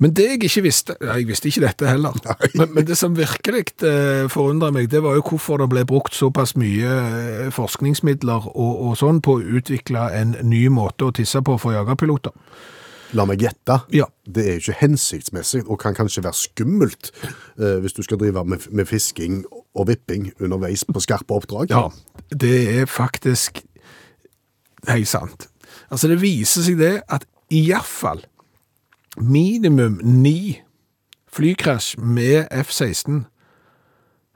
[0.03, 2.17] Men det jeg ikke visste, ja, jeg visste ikke dette heller,
[2.59, 6.13] men, men det som virkelig eh, forundra meg, det var jo hvorfor det ble brukt
[6.13, 11.41] såpass mye eh, forskningsmidler og, og sånn på å utvikle en ny måte å tisse
[11.45, 12.35] på for jagerpiloter.
[13.15, 13.79] La meg gjette.
[13.95, 14.07] Ja.
[14.27, 17.11] Det er jo ikke hensiktsmessig, og kan kanskje være skummelt
[17.59, 19.43] eh, hvis du skal drive med, med fisking
[19.75, 21.71] og vipping underveis på skarpe oppdrag.
[21.71, 21.87] Ja,
[22.31, 23.63] det er faktisk
[24.85, 25.47] Hei sant.
[25.89, 28.19] Altså det viser seg det at i hvert fall
[29.17, 30.59] minimum ni
[31.33, 33.23] flykrasj med F-16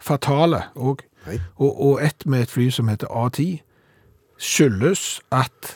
[0.01, 1.37] fatale Nei.
[1.55, 3.59] og, og ett med et fly som heter A-10
[4.39, 5.75] skyldes at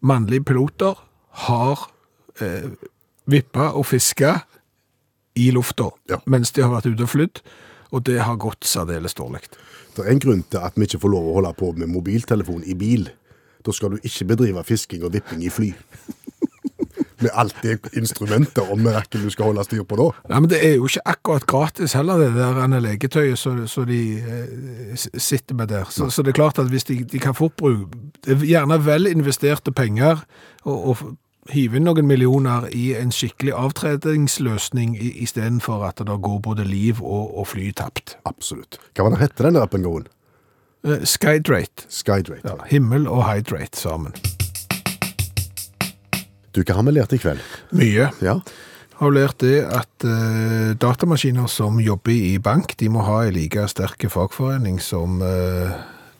[0.00, 0.96] mannlige piloter
[1.44, 1.88] har
[2.40, 2.70] eh,
[3.26, 4.40] vippa og fiska
[5.36, 6.18] i lufta Ja.
[6.26, 7.40] mens de har vært ute og flydd,
[7.92, 9.40] og det har gått særdeles dårlig.
[9.96, 12.64] Det er en grunn til at vi ikke får lov å holde på med mobiltelefon
[12.66, 13.08] i bil.
[13.64, 15.72] Da skal du ikke bedrive fisking og vipping i fly.
[17.24, 20.08] Med alt det instrumentet og merket du skal holde styr på da.
[20.28, 24.00] Nei, men det er jo ikke akkurat gratis heller, det der ene legetøyet som de
[24.18, 25.86] eh, s- sitter med der.
[25.94, 27.94] Så, så det er klart at hvis de, de kan få bruk
[28.26, 30.24] Det er gjerne vel investerte penger
[30.64, 31.14] og, f-
[31.52, 37.34] hive inn noen millioner i en skikkelig avtredingsløsning istedenfor at det går både liv og,
[37.38, 38.16] og fly tapt.
[38.28, 38.78] Absolutt.
[38.94, 40.06] Hva var det hette den appen goen?
[40.84, 41.88] Eh, Skydrate.
[41.88, 42.48] Skydrate.
[42.48, 44.16] Ja, himmel og hydrate sammen.
[46.54, 47.42] Du, hva har vi lært i kveld?
[47.74, 48.12] Mye.
[48.22, 48.38] Ja.
[49.00, 53.64] har lært det at uh, datamaskiner som jobber i bank, de må ha en like
[53.68, 55.74] sterk fagforening som eh,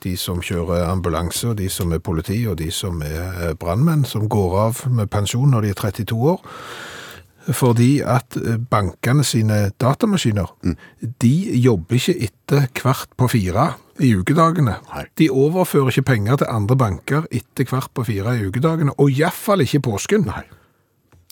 [0.05, 4.05] de som kjører ambulanse, og de som er politi, og de som er eh, brannmenn,
[4.09, 6.45] som går av med pensjon når de er 32 år.
[7.53, 10.53] Fordi at eh, bankene sine datamaskiner,
[11.23, 13.71] de jobber ikke etter hvert på fire
[14.03, 14.79] i ukedagene.
[14.93, 15.05] Nei.
[15.19, 19.21] De overfører ikke penger til andre banker etter hvert på fire i ukedagene, og i
[19.23, 20.29] hvert fall ikke i påsken.
[20.31, 20.47] Nei.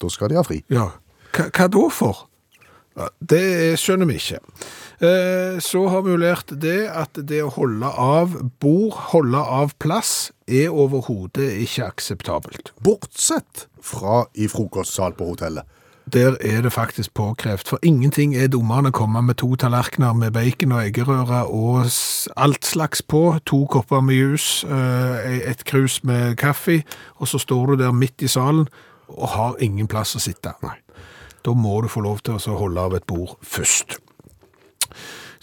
[0.03, 0.63] Da skal de ha fri.
[0.73, 0.91] Ja,
[1.33, 2.27] hva, hva da for?
[3.21, 4.41] Det skjønner vi ikke.
[5.03, 9.73] Eh, Så har vi jo lært det at det å holde av bord, holde av
[9.79, 12.73] plass, er overhodet ikke akseptabelt.
[12.85, 15.65] Bortsett fra i frokostsal på hotellet.
[16.13, 20.13] Der er det faktisk påkrevd, for ingenting er dummere enn å komme med to tallerkener
[20.19, 21.87] med bacon og eggerøre og
[22.37, 26.83] alt slags på, to kopper med jus, eh, et krus med kaffe,
[27.23, 28.67] og så står du der midt i salen
[29.09, 30.53] og har ingen plass å sitte.
[30.63, 30.82] Nei.
[31.43, 33.99] Da må du få lov til å holde av et bord først.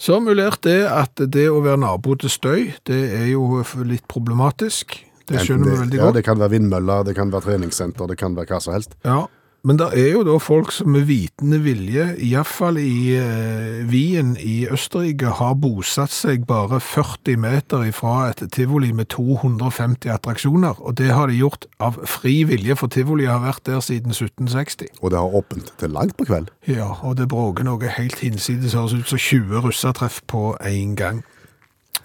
[0.00, 0.34] Så har vi
[0.64, 4.96] det at det å være nabo til støy, det er jo litt problematisk.
[5.28, 6.08] Det skjønner vi veldig ja.
[6.16, 8.96] Det kan være vindmøller, det kan være treningssenter, det kan være hva som helst.
[9.04, 9.26] Ja,
[9.62, 13.82] men det er jo da folk som med vitende vilje, i hvert fall i eh,
[13.90, 20.80] Wien i Østerrike, har bosatt seg bare 40 meter ifra et tivoli med 250 attraksjoner,
[20.80, 24.88] og det har de gjort av fri vilje, for tivoli har vært der siden 1760.
[25.02, 26.48] Og det har åpent til langt på kveld.
[26.70, 31.20] Ja, og det bråker noe helt hinsides, høres ut som 20 russertreff på en gang.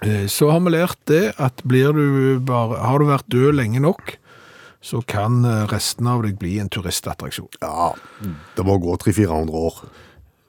[0.03, 3.80] Eh, Så har vi lært det at blir du bare, har du vært død lenge
[3.80, 4.18] nok,
[4.86, 7.49] så kan eh, resten av deg bli en turistattraksjon.
[7.63, 7.93] Ja,
[8.55, 9.86] det må gå 300-400 år.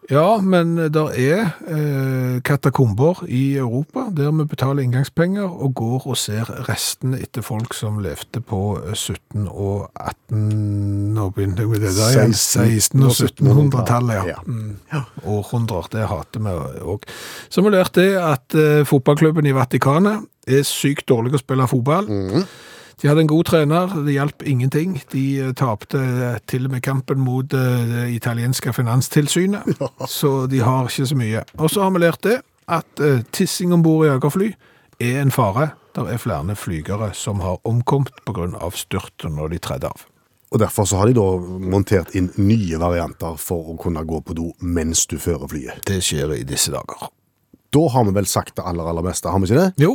[0.06, 6.18] Ja, men det er eh, katakomber i Europa der vi betaler inngangspenger og går og
[6.20, 8.60] ser restene etter folk som levde på
[8.92, 10.44] 17 og 18...
[11.16, 12.36] Nå begynner jeg med det der igjen.
[12.36, 14.36] 16 og 1700-tallet, ja.
[14.36, 14.38] Ja.
[14.46, 15.26] Mm.
[15.26, 16.54] Århundrer, det hater vi
[16.94, 17.10] òg.
[17.50, 22.06] Så vi lærte det at eh, fotballklubben i Vatikanet er sykt dårlig å spille fotball.
[23.02, 24.94] De hadde en god trener, det hjalp ingenting.
[25.12, 29.68] De eh, tapte eh, til og med kampen mot eh, det italienske finanstilsynet,
[30.18, 31.42] så de har ikke så mye.
[31.60, 32.98] Og så har vi lært det, at
[33.30, 34.48] tissing om bord i jagerfly
[34.98, 35.68] er en fare.
[35.94, 40.02] Det er flere flygere som har omkommet på grunn av styrt når de tredde av.
[40.50, 41.28] Og Derfor så har de da
[41.62, 45.84] montert inn nye varianter for å kunne gå på do mens du fører flyet.
[45.86, 47.12] Det skjer i disse dager.
[47.70, 49.86] Da har vi vel sagt det aller, aller meste, har vi ikke det?
[49.86, 49.94] Jo,